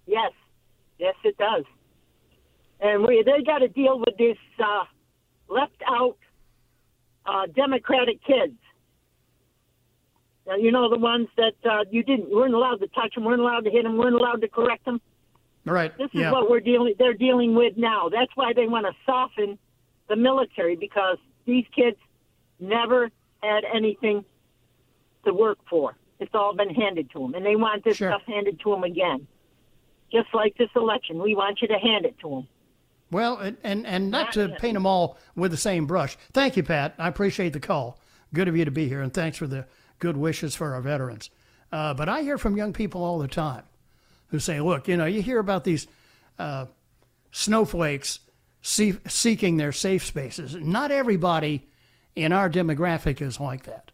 Yes, 0.06 0.32
yes, 0.99 1.15
it 1.23 1.38
does. 1.38 1.63
And 2.80 3.04
we 3.06 3.23
they 3.26 3.43
got 3.43 3.60
to 3.60 3.67
deal 3.67 3.99
with 3.99 4.17
this 4.17 4.38
uh, 4.60 4.84
left 5.49 5.82
out 5.88 6.17
Democratic 7.56 8.23
kids. 8.23 8.58
Now, 10.45 10.56
you 10.56 10.71
know 10.71 10.89
the 10.89 10.97
ones 10.99 11.28
that 11.38 11.86
you 11.91 12.04
didn't 12.04 12.30
weren't 12.30 12.54
allowed 12.54 12.82
to 12.82 12.88
touch 12.88 13.15
them, 13.15 13.23
weren't 13.26 13.41
allowed 13.41 13.65
to 13.65 13.69
hit 13.69 13.84
them, 13.84 13.97
weren't 13.97 14.15
allowed 14.15 14.41
to 14.41 14.47
correct 14.47 14.86
them. 14.86 15.02
All 15.67 15.73
right. 15.73 15.97
This 15.97 16.10
is 16.13 16.21
yeah. 16.21 16.32
what 16.32 16.49
we're 16.49 16.60
dealing 16.60 16.95
they're 16.99 17.13
dealing 17.13 17.56
with 17.56 17.78
now. 17.78 18.10
That's 18.10 18.32
why 18.36 18.54
they 18.54 18.67
want 18.67 18.86
to 18.86 18.93
soften 19.06 19.58
the 20.10 20.15
military 20.15 20.76
because 20.76 21.17
these 21.45 21.65
kids 21.76 21.97
never 22.60 23.10
had 23.41 23.63
anything 23.73 24.26
to 25.26 25.34
work 25.34 25.60
for. 25.69 25.95
It's 26.19 26.34
all 26.34 26.56
been 26.56 26.69
handed 26.69 27.12
to 27.12 27.19
them, 27.19 27.34
and 27.34 27.45
they 27.45 27.56
want 27.56 27.84
this 27.84 27.97
stuff 27.97 28.21
handed 28.28 28.60
to 28.62 28.71
them 28.71 28.84
again. 28.84 29.28
Just 30.12 30.28
like 30.34 30.56
this 30.58 30.69
election, 30.76 31.21
we 31.21 31.36
want 31.36 31.62
you 31.62 31.67
to 31.69 31.78
hand 31.78 32.06
it 32.06 32.17
to 32.19 32.30
them. 32.30 32.47
Well, 33.10 33.38
and, 33.38 33.58
and, 33.63 33.86
and 33.86 34.12
not 34.12 34.34
to 34.34 34.49
paint 34.60 34.73
them 34.73 34.86
all 34.86 35.17
with 35.36 35.52
the 35.52 35.58
same 35.58 35.86
brush. 35.86 36.17
Thank 36.34 36.56
you, 36.58 36.63
Pat. 36.63 36.93
I 36.97 37.08
appreciate 37.08 37.54
the 37.54 37.60
call. 37.60 37.99
Good 38.34 38.47
of 38.47 38.56
you 38.56 38.65
to 38.65 38.71
be 38.71 38.88
here, 38.88 39.02
and 39.02 39.13
thanks 39.13 39.38
for 39.38 39.47
the 39.47 39.65
good 39.99 40.17
wishes 40.17 40.56
for 40.56 40.73
our 40.73 40.82
veterans. 40.82 41.30
Uh, 41.71 41.93
but 41.93 42.10
I 42.10 42.21
hear 42.21 42.38
from 42.38 42.58
young 42.58 42.73
people 42.73 43.04
all 43.04 43.19
the 43.19 43.28
time 43.28 43.63
who 44.34 44.39
say, 44.39 44.60
look, 44.60 44.88
you 44.88 44.98
know, 44.98 45.06
you 45.06 45.22
hear 45.22 45.38
about 45.38 45.63
these 45.63 45.86
uh, 46.39 46.65
snowflakes 47.30 48.17
see, 48.63 48.96
seeking 49.08 49.58
their 49.58 49.72
safe 49.72 50.04
spaces. 50.04 50.56
Not 50.56 50.89
everybody 50.89 51.69
in 52.15 52.32
our 52.32 52.50
demographic 52.50 53.22
is 53.22 53.39
like 53.39 53.65
that. 53.65 53.91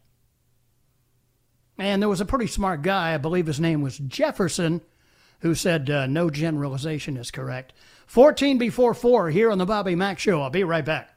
And 1.76 2.00
there 2.00 2.08
was 2.08 2.22
a 2.22 2.26
pretty 2.26 2.46
smart 2.46 2.80
guy, 2.80 3.12
I 3.12 3.18
believe 3.18 3.46
his 3.46 3.60
name 3.60 3.82
was 3.82 3.98
Jefferson, 3.98 4.80
who 5.40 5.54
said 5.54 5.90
uh, 5.90 6.06
no 6.06 6.30
generalization 6.30 7.18
is 7.18 7.30
correct. 7.30 7.74
14 8.06 8.56
before 8.56 8.94
4 8.94 9.28
here 9.28 9.50
on 9.50 9.58
the 9.58 9.66
Bobby 9.66 9.94
Mack 9.94 10.18
Show. 10.18 10.40
I'll 10.40 10.48
be 10.48 10.64
right 10.64 10.86
back. 10.86 11.09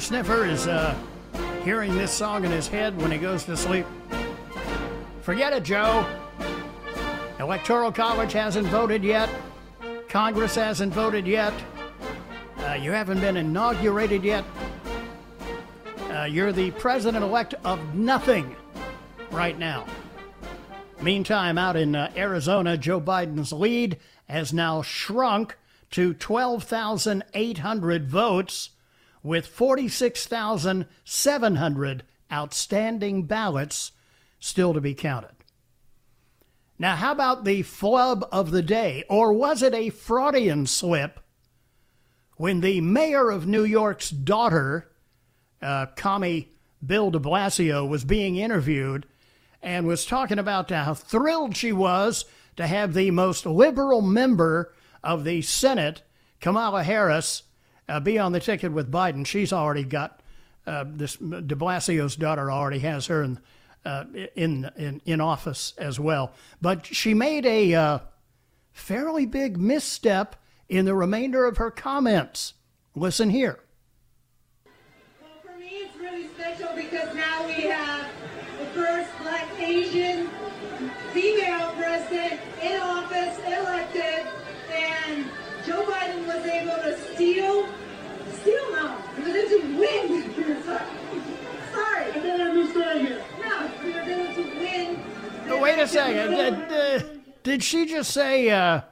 Sniffer, 0.00 0.46
is 0.46 0.66
uh, 0.66 0.96
hearing 1.62 1.94
this 1.94 2.10
song 2.10 2.44
in 2.44 2.50
his 2.50 2.66
head 2.66 3.00
when 3.00 3.10
he 3.10 3.18
goes 3.18 3.44
to 3.44 3.56
sleep? 3.56 3.86
Forget 5.22 5.52
it, 5.52 5.62
Joe. 5.62 6.06
Electoral 7.38 7.92
College 7.92 8.32
hasn't 8.32 8.66
voted 8.68 9.04
yet. 9.04 9.28
Congress 10.08 10.54
hasn't 10.54 10.92
voted 10.92 11.26
yet. 11.26 11.52
Uh, 12.58 12.72
you 12.74 12.90
haven't 12.92 13.20
been 13.20 13.36
inaugurated 13.36 14.24
yet. 14.24 14.44
Uh, 16.10 16.24
you're 16.24 16.52
the 16.52 16.70
president 16.72 17.22
elect 17.22 17.54
of 17.64 17.94
nothing 17.94 18.56
right 19.30 19.58
now. 19.58 19.86
Meantime, 21.00 21.56
out 21.56 21.76
in 21.76 21.94
uh, 21.94 22.10
Arizona, 22.16 22.76
Joe 22.76 23.00
Biden's 23.00 23.52
lead 23.52 23.98
has 24.28 24.52
now 24.52 24.82
shrunk 24.82 25.56
to 25.92 26.14
12,800 26.14 28.08
votes, 28.08 28.70
with 29.22 29.46
46,700 29.46 32.02
outstanding 32.32 33.24
ballots 33.24 33.92
still 34.38 34.72
to 34.72 34.80
be 34.80 34.94
counted. 34.94 35.32
Now, 36.78 36.94
how 36.96 37.12
about 37.12 37.44
the 37.44 37.60
flub 37.62 38.26
of 38.32 38.52
the 38.52 38.62
day? 38.62 39.04
Or 39.08 39.34
was 39.34 39.62
it 39.62 39.74
a 39.74 39.90
Freudian 39.90 40.64
slip 40.66 41.20
when 42.36 42.62
the 42.62 42.80
mayor 42.80 43.28
of 43.30 43.46
New 43.46 43.64
York's 43.64 44.08
daughter, 44.08 44.90
uh, 45.60 45.84
commie 45.94 46.48
Bill 46.84 47.10
de 47.10 47.18
Blasio, 47.18 47.86
was 47.86 48.06
being 48.06 48.36
interviewed 48.36 49.04
and 49.60 49.86
was 49.86 50.06
talking 50.06 50.38
about 50.38 50.70
how 50.70 50.94
thrilled 50.94 51.54
she 51.54 51.70
was 51.70 52.24
to 52.56 52.66
have 52.66 52.94
the 52.94 53.10
most 53.10 53.44
liberal 53.44 54.00
member 54.00 54.72
of 55.04 55.24
the 55.24 55.42
Senate, 55.42 56.00
Kamala 56.40 56.82
Harris, 56.82 57.42
uh, 57.90 58.00
be 58.00 58.18
on 58.18 58.32
the 58.32 58.40
ticket 58.40 58.72
with 58.72 58.90
Biden. 58.90 59.26
She's 59.26 59.52
already 59.52 59.84
got 59.84 60.20
uh, 60.66 60.84
this. 60.86 61.16
De 61.16 61.54
Blasio's 61.54 62.16
daughter 62.16 62.50
already 62.50 62.78
has 62.80 63.06
her 63.06 63.22
in, 63.22 63.38
uh, 63.84 64.04
in 64.36 64.70
in 64.76 65.02
in 65.04 65.20
office 65.20 65.74
as 65.76 65.98
well. 65.98 66.32
But 66.60 66.86
she 66.86 67.14
made 67.14 67.44
a 67.46 67.74
uh, 67.74 67.98
fairly 68.72 69.26
big 69.26 69.58
misstep 69.58 70.36
in 70.68 70.84
the 70.84 70.94
remainder 70.94 71.44
of 71.46 71.56
her 71.56 71.70
comments. 71.70 72.54
Listen 72.94 73.30
here. 73.30 73.60
For 75.42 75.58
me, 75.58 75.66
it's 75.66 75.96
really 75.96 76.28
special 76.28 76.74
because 76.74 77.14
now 77.14 77.46
we 77.46 77.62
have 77.62 78.06
the 78.58 78.66
first 78.66 79.10
black 79.20 79.48
Asian 79.58 80.28
female 81.12 81.70
president 81.72 82.40
in 82.62 82.80
office, 82.80 83.38
elected, 83.46 84.26
and 84.72 85.26
Joe 85.66 85.84
Biden 85.84 86.26
was 86.26 86.44
able 86.46 86.76
to 86.82 87.14
steal, 87.14 87.68
steal 88.40 88.72
now, 88.72 89.02
because 89.16 89.34
it 89.34 89.48
didn't 89.48 89.78
win. 89.78 90.64
Sorry. 91.72 92.04
I 92.04 92.12
didn't 92.14 92.40
understand 92.40 93.08
you. 93.08 93.16
No, 93.42 93.70
we 93.84 93.92
were 93.92 94.00
able 94.00 94.34
to 94.34 94.42
win. 94.58 95.02
the 95.46 95.52
Oh, 95.52 95.60
wait 95.60 95.78
a 95.78 95.86
second. 95.86 96.30
Did, 96.30 96.54
uh, 96.54 97.04
did 97.42 97.62
she 97.62 97.86
just 97.86 98.10
say 98.12 98.50
uh, 98.50 98.82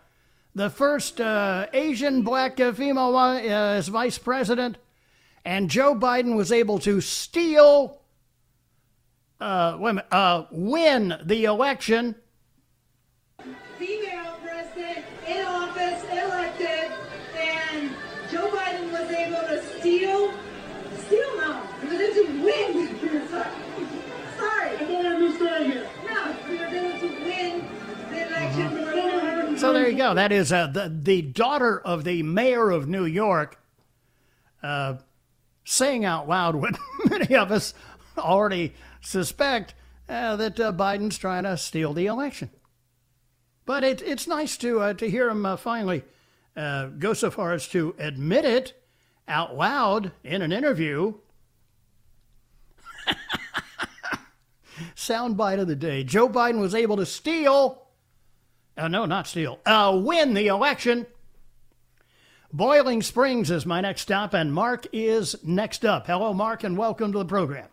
the 0.55 0.70
first 0.70 1.20
uh, 1.20 1.66
Asian 1.72 2.22
black 2.22 2.61
uh, 2.61 2.72
female 2.72 3.16
uh, 3.16 3.38
as 3.38 3.88
vice 3.88 4.18
president, 4.18 4.78
and 5.44 5.70
Joe 5.70 5.94
Biden 5.94 6.36
was 6.36 6.53
able 6.53 6.78
to 6.80 7.01
steal, 7.01 8.01
uh, 9.40 9.76
wait 9.78 9.90
a 9.90 9.94
minute, 9.94 10.12
uh, 10.12 10.44
win 10.51 11.18
the 11.24 11.44
election? 11.44 12.16
Win. 22.49 23.28
Sorry. 24.36 24.70
I 24.70 24.76
didn't 24.78 25.07
understand 25.07 25.72
you. 25.72 25.86
No, 26.07 26.36
we 26.49 26.59
were 26.59 26.99
to 27.01 27.09
win 27.24 27.68
the 28.11 28.28
election. 28.28 29.59
So 29.59 29.72
there 29.72 29.88
you 29.88 29.96
go. 29.96 30.14
That 30.14 30.32
is 30.32 30.53
uh, 30.53 30.68
the 30.68 30.92
the 30.94 31.22
daughter 31.22 31.80
of 31.80 32.05
the 32.05 32.22
mayor 32.22 32.70
of 32.70 32.88
New 32.88 33.05
York, 33.05 33.61
uh, 34.62 34.96
saying 35.64 36.05
out 36.05 36.28
loud 36.28 36.55
what 36.55 36.78
many 37.11 37.34
of 37.34 37.51
us 37.51 37.74
already 38.16 38.74
suspect 39.01 39.74
uh, 40.09 40.36
that 40.36 40.59
uh, 40.59 40.72
Biden's 40.72 41.18
trying 41.18 41.44
to 41.44 41.57
steal 41.57 41.92
the 41.92 42.07
election. 42.07 42.51
But 43.64 43.84
it, 43.84 44.03
it's 44.03 44.26
nice 44.26 44.57
to 44.59 44.80
uh, 44.80 44.94
to 44.94 45.11
hear 45.11 45.28
him 45.28 45.44
uh, 45.44 45.57
finally 45.57 46.03
uh, 46.57 46.86
go 46.86 47.12
so 47.12 47.30
far 47.30 47.53
as 47.53 47.68
to 47.68 47.94
admit 47.99 48.44
it 48.44 48.72
out 49.26 49.57
loud 49.57 50.12
in 50.24 50.42
an 50.42 50.53
interview. 50.53 51.14
Soundbite 55.09 55.59
of 55.59 55.66
the 55.66 55.76
day: 55.76 56.04
Joe 56.04 56.28
Biden 56.28 56.61
was 56.61 56.74
able 56.74 56.96
to 56.98 57.06
steal. 57.06 57.82
Uh, 58.76 58.88
no, 58.88 59.06
not 59.06 59.26
steal. 59.26 59.59
Uh, 59.64 59.98
win 60.04 60.34
the 60.34 60.48
election. 60.48 61.06
Boiling 62.52 63.02
Springs 63.02 63.50
is 63.50 63.64
my 63.64 63.80
next 63.80 64.02
stop, 64.02 64.34
and 64.34 64.52
Mark 64.52 64.86
is 64.92 65.36
next 65.42 65.84
up. 65.84 66.06
Hello, 66.06 66.32
Mark, 66.34 66.62
and 66.62 66.76
welcome 66.76 67.12
to 67.12 67.18
the 67.18 67.24
program. 67.24 67.68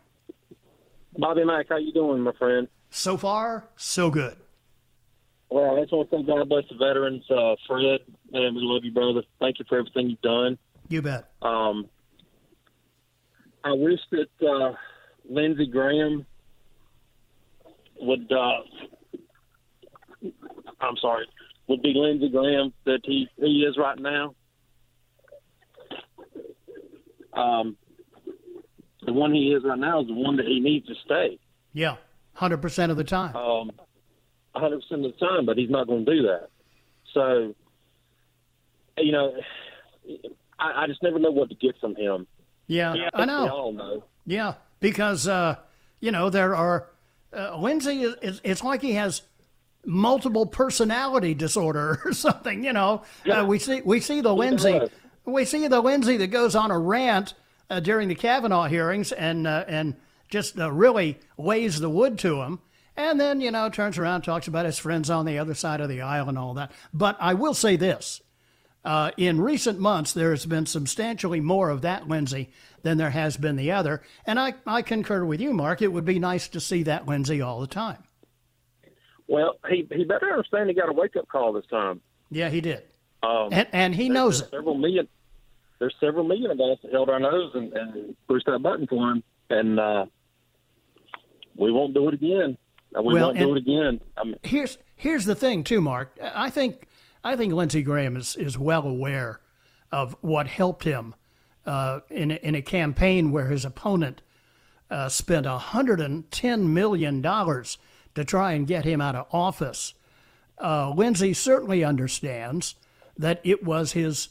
Bobby 1.18 1.44
Mack, 1.44 1.66
how 1.68 1.76
you 1.76 1.92
doing, 1.92 2.22
my 2.22 2.32
friend? 2.32 2.68
So 2.90 3.16
far, 3.16 3.68
so 3.76 4.10
good. 4.10 4.36
Well, 5.50 5.76
I 5.76 5.80
just 5.80 5.92
want 5.92 6.10
to 6.10 6.16
thank 6.16 6.26
God 6.26 6.48
bless 6.48 6.64
the 6.68 6.76
veterans. 6.76 7.22
Uh, 7.30 7.54
Fred, 7.66 8.00
man, 8.32 8.54
we 8.54 8.60
love 8.62 8.84
you, 8.84 8.92
brother. 8.92 9.22
Thank 9.40 9.58
you 9.58 9.64
for 9.68 9.78
everything 9.78 10.10
you've 10.10 10.20
done. 10.22 10.58
You 10.88 11.02
bet. 11.02 11.30
Um, 11.42 11.86
I 13.62 13.72
wish 13.72 14.00
that 14.10 14.46
uh, 14.46 14.72
Lindsey 15.28 15.66
Graham 15.66 16.26
would. 18.00 18.30
Uh, 18.32 18.60
I'm 20.80 20.96
sorry, 21.00 21.26
would 21.68 21.82
be 21.82 21.92
Lindsey 21.94 22.28
Graham 22.30 22.72
that 22.84 23.00
he 23.04 23.28
he 23.36 23.62
is 23.68 23.76
right 23.78 23.98
now. 23.98 24.34
Um, 27.32 27.76
the 29.04 29.12
one 29.12 29.32
he 29.34 29.52
is 29.52 29.62
right 29.64 29.78
now 29.78 30.00
is 30.00 30.06
the 30.08 30.14
one 30.14 30.36
that 30.36 30.46
he 30.46 30.60
needs 30.60 30.86
to 30.86 30.94
stay. 31.04 31.38
Yeah, 31.72 31.96
hundred 32.34 32.58
percent 32.62 32.90
of 32.90 32.96
the 32.96 33.04
time. 33.04 33.36
Um, 33.36 33.70
hundred 34.54 34.80
percent 34.82 35.04
of 35.04 35.12
the 35.12 35.18
time, 35.26 35.46
but 35.46 35.56
he's 35.58 35.70
not 35.70 35.86
going 35.86 36.04
to 36.06 36.14
do 36.14 36.22
that. 36.22 36.48
So, 37.12 37.54
you 38.98 39.12
know, 39.12 39.32
I, 40.58 40.84
I 40.84 40.86
just 40.86 41.02
never 41.02 41.18
know 41.18 41.30
what 41.30 41.48
to 41.50 41.54
get 41.54 41.78
from 41.80 41.94
him. 41.96 42.26
Yeah, 42.66 42.94
Yeah, 42.94 43.10
I 43.14 43.24
know. 43.26 43.44
we 43.44 43.48
all 43.50 43.72
know. 43.72 44.04
Yeah, 44.26 44.54
because 44.80 45.28
uh, 45.28 45.56
you 46.00 46.10
know 46.10 46.30
there 46.30 46.56
are 46.56 46.88
uh, 47.36 47.58
Lindsey 47.58 48.02
is, 48.02 48.14
is 48.22 48.40
it's 48.42 48.64
like 48.64 48.82
he 48.82 48.92
has 48.92 49.22
multiple 49.84 50.46
personality 50.46 51.34
disorder 51.34 52.00
or 52.04 52.12
something. 52.12 52.64
You 52.64 52.72
know, 52.72 53.02
uh, 53.30 53.44
we 53.46 53.58
see 53.58 53.82
we 53.82 54.00
see 54.00 54.20
the 54.20 54.34
Lindsey 54.34 54.80
we 55.26 55.44
see 55.44 55.68
the 55.68 55.80
Lindsey 55.80 56.16
that 56.18 56.28
goes 56.28 56.54
on 56.54 56.70
a 56.70 56.78
rant 56.78 57.34
uh, 57.68 57.80
during 57.80 58.08
the 58.08 58.14
Kavanaugh 58.14 58.66
hearings 58.66 59.12
and 59.12 59.46
uh, 59.46 59.64
and 59.68 59.96
just 60.28 60.58
uh, 60.58 60.72
really 60.72 61.18
lays 61.36 61.80
the 61.80 61.90
wood 61.90 62.18
to 62.20 62.42
him. 62.42 62.60
And 62.98 63.20
then, 63.20 63.42
you 63.42 63.50
know, 63.50 63.68
turns 63.68 63.98
around, 63.98 64.22
talks 64.22 64.48
about 64.48 64.64
his 64.64 64.78
friends 64.78 65.10
on 65.10 65.26
the 65.26 65.38
other 65.38 65.52
side 65.52 65.82
of 65.82 65.90
the 65.90 66.00
aisle 66.00 66.30
and 66.30 66.38
all 66.38 66.54
that. 66.54 66.72
But 66.94 67.18
I 67.20 67.34
will 67.34 67.52
say 67.52 67.76
this 67.76 68.22
uh, 68.86 69.10
in 69.16 69.40
recent 69.40 69.78
months, 69.78 70.12
there 70.12 70.30
has 70.30 70.46
been 70.46 70.64
substantially 70.64 71.40
more 71.40 71.68
of 71.70 71.82
that 71.82 72.08
Lindsey 72.08 72.50
than 72.86 72.98
there 72.98 73.10
has 73.10 73.36
been 73.36 73.56
the 73.56 73.72
other. 73.72 74.00
And 74.26 74.38
I, 74.38 74.54
I 74.64 74.80
concur 74.80 75.24
with 75.24 75.40
you, 75.40 75.52
Mark. 75.52 75.82
It 75.82 75.92
would 75.92 76.04
be 76.04 76.20
nice 76.20 76.46
to 76.50 76.60
see 76.60 76.84
that 76.84 77.04
Lindsey 77.08 77.40
all 77.42 77.60
the 77.60 77.66
time. 77.66 78.04
Well, 79.26 79.56
he 79.68 79.88
he 79.90 80.04
better 80.04 80.30
understand 80.30 80.68
he 80.68 80.74
got 80.74 80.88
a 80.88 80.92
wake 80.92 81.16
up 81.16 81.26
call 81.28 81.52
this 81.52 81.66
time. 81.66 82.00
Yeah, 82.30 82.48
he 82.48 82.60
did. 82.60 82.84
Um, 83.24 83.48
And, 83.50 83.66
and 83.72 83.94
he 83.94 84.08
knows 84.08 84.38
there's 84.38 84.52
it. 84.52 84.56
Several 84.56 84.76
million. 84.76 85.08
There's 85.80 85.96
several 85.98 86.22
million 86.22 86.52
of 86.52 86.60
us 86.60 86.78
that 86.84 86.92
held 86.92 87.10
our 87.10 87.18
nose 87.18 87.50
and, 87.54 87.72
and 87.72 88.16
pushed 88.28 88.46
that 88.46 88.60
button 88.62 88.86
for 88.86 89.10
him, 89.10 89.24
and 89.50 89.80
uh, 89.80 90.06
we 91.56 91.72
won't 91.72 91.92
do 91.92 92.06
it 92.08 92.14
again. 92.14 92.56
Uh, 92.96 93.02
We 93.02 93.14
Well, 93.14 93.26
won't 93.26 93.38
do 93.38 93.52
it 93.56 93.58
again. 93.58 94.00
I 94.16 94.24
mean, 94.24 94.36
Here's 94.44 94.78
here's 94.94 95.24
the 95.24 95.34
thing, 95.34 95.64
too, 95.64 95.80
Mark. 95.80 96.16
I 96.22 96.50
think 96.50 96.86
I 97.24 97.34
think 97.34 97.52
Lindsey 97.52 97.82
Graham 97.82 98.16
is, 98.16 98.36
is 98.36 98.56
well 98.56 98.86
aware 98.86 99.40
of 99.90 100.16
what 100.20 100.46
helped 100.46 100.84
him 100.84 101.14
uh, 101.66 102.00
in 102.10 102.30
a, 102.30 102.34
in 102.36 102.54
a 102.54 102.62
campaign 102.62 103.32
where 103.32 103.48
his 103.48 103.64
opponent 103.64 104.22
uh, 104.90 105.08
spent 105.08 105.46
110 105.46 106.74
million 106.74 107.20
dollars 107.20 107.78
to 108.14 108.24
try 108.24 108.52
and 108.52 108.66
get 108.66 108.84
him 108.84 109.00
out 109.00 109.14
of 109.14 109.26
office. 109.32 109.94
Uh, 110.62 110.90
Lindsey 110.90 111.34
certainly 111.34 111.84
understands 111.84 112.76
that 113.18 113.40
it 113.44 113.62
was 113.62 113.92
his 113.92 114.28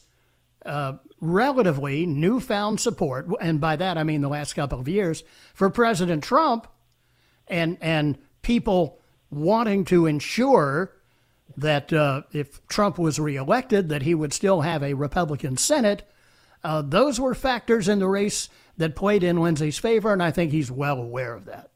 uh, 0.64 0.94
relatively 1.20 2.04
newfound 2.04 2.80
support, 2.80 3.28
and 3.40 3.60
by 3.60 3.76
that 3.76 3.96
I 3.96 4.02
mean 4.02 4.22
the 4.22 4.28
last 4.28 4.54
couple 4.54 4.80
of 4.80 4.88
years, 4.88 5.22
for 5.54 5.70
President 5.70 6.24
Trump, 6.24 6.66
and 7.46 7.78
and 7.80 8.18
people 8.42 8.98
wanting 9.30 9.84
to 9.84 10.06
ensure 10.06 10.92
that 11.56 11.92
uh, 11.92 12.22
if 12.32 12.66
Trump 12.66 12.98
was 12.98 13.18
reelected, 13.18 13.88
that 13.88 14.02
he 14.02 14.14
would 14.14 14.32
still 14.32 14.62
have 14.62 14.82
a 14.82 14.94
Republican 14.94 15.56
Senate. 15.56 16.08
Uh, 16.66 16.82
those 16.82 17.20
were 17.20 17.32
factors 17.34 17.88
in 17.88 18.00
the 18.00 18.08
race 18.08 18.48
that 18.76 18.96
played 18.96 19.22
in 19.22 19.36
Lindsey's 19.40 19.78
favor, 19.78 20.12
and 20.12 20.20
I 20.20 20.32
think 20.32 20.50
he's 20.50 20.68
well 20.70 20.98
aware 21.00 21.32
of 21.32 21.44
that. 21.44 21.70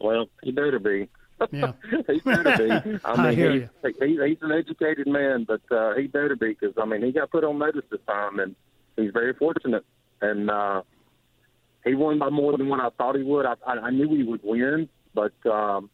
well, 0.00 0.26
he 0.42 0.52
better 0.52 0.78
be. 0.78 1.08
Yeah. 1.52 1.72
he 2.08 2.18
better 2.20 2.56
be. 2.56 2.98
I 3.04 3.12
I 3.12 3.26
mean, 3.28 3.36
hear 3.36 3.70
he, 3.84 3.92
he, 4.00 4.18
he's 4.26 4.38
an 4.42 4.50
educated 4.52 5.06
man, 5.06 5.44
but 5.46 5.60
uh, 5.70 5.94
he 5.94 6.06
better 6.08 6.34
be 6.34 6.48
because 6.48 6.74
I 6.80 6.84
mean, 6.86 7.02
he 7.02 7.12
got 7.12 7.30
put 7.30 7.44
on 7.44 7.58
notice 7.58 7.84
this 7.90 8.00
time, 8.08 8.40
and 8.40 8.56
he's 8.96 9.12
very 9.12 9.34
fortunate. 9.34 9.84
And 10.20 10.50
uh, 10.50 10.82
he 11.84 11.94
won 11.94 12.18
by 12.18 12.30
more 12.30 12.56
than 12.56 12.68
what 12.68 12.80
I 12.80 12.88
thought 12.98 13.14
he 13.16 13.22
would. 13.22 13.46
I, 13.46 13.54
I, 13.66 13.72
I 13.74 13.90
knew 13.90 14.08
he 14.16 14.24
would 14.24 14.40
win, 14.42 14.88
but 15.14 15.32
um, 15.46 15.90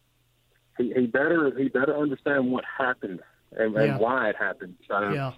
he, 0.79 0.93
he 0.95 1.07
better 1.07 1.53
he 1.59 1.69
better 1.69 1.95
understand 1.95 2.51
what 2.51 2.65
happened 2.79 3.21
and, 3.53 3.77
and 3.77 4.01
why 4.01 4.31
it 4.31 4.37
happened. 4.37 4.77
So, 4.89 5.11
Yeah. 5.11 5.33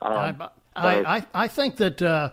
um, 0.00 0.40
I, 0.40 0.48
so- 0.76 1.04
I, 1.06 1.24
I 1.34 1.48
think 1.48 1.76
that 1.76 2.02
uh, 2.02 2.30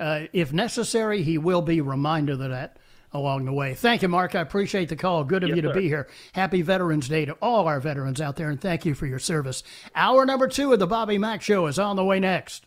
uh, 0.00 0.22
if 0.32 0.52
necessary, 0.52 1.22
he 1.22 1.38
will 1.38 1.62
be 1.62 1.80
reminded 1.80 2.40
of 2.40 2.50
that 2.50 2.78
along 3.12 3.44
the 3.46 3.52
way. 3.52 3.74
Thank 3.74 4.02
you, 4.02 4.08
Mark. 4.08 4.34
I 4.34 4.40
appreciate 4.40 4.88
the 4.90 4.96
call. 4.96 5.24
Good 5.24 5.42
of 5.42 5.48
Yes, 5.50 5.56
you 5.56 5.62
to 5.62 5.68
sir. 5.68 5.74
be 5.74 5.88
here. 5.88 6.08
Happy 6.32 6.60
Veterans 6.62 7.08
Day 7.08 7.24
to 7.24 7.32
all 7.40 7.66
our 7.66 7.80
veterans 7.80 8.20
out 8.20 8.36
there, 8.36 8.50
and 8.50 8.60
thank 8.60 8.84
you 8.84 8.94
for 8.94 9.06
your 9.06 9.18
service. 9.18 9.62
Hour 9.94 10.26
number 10.26 10.48
two 10.48 10.72
of 10.72 10.78
the 10.78 10.86
Bobby 10.86 11.16
Mack 11.16 11.40
Show 11.42 11.66
is 11.66 11.78
on 11.78 11.96
the 11.96 12.04
way 12.04 12.20
next. 12.20 12.66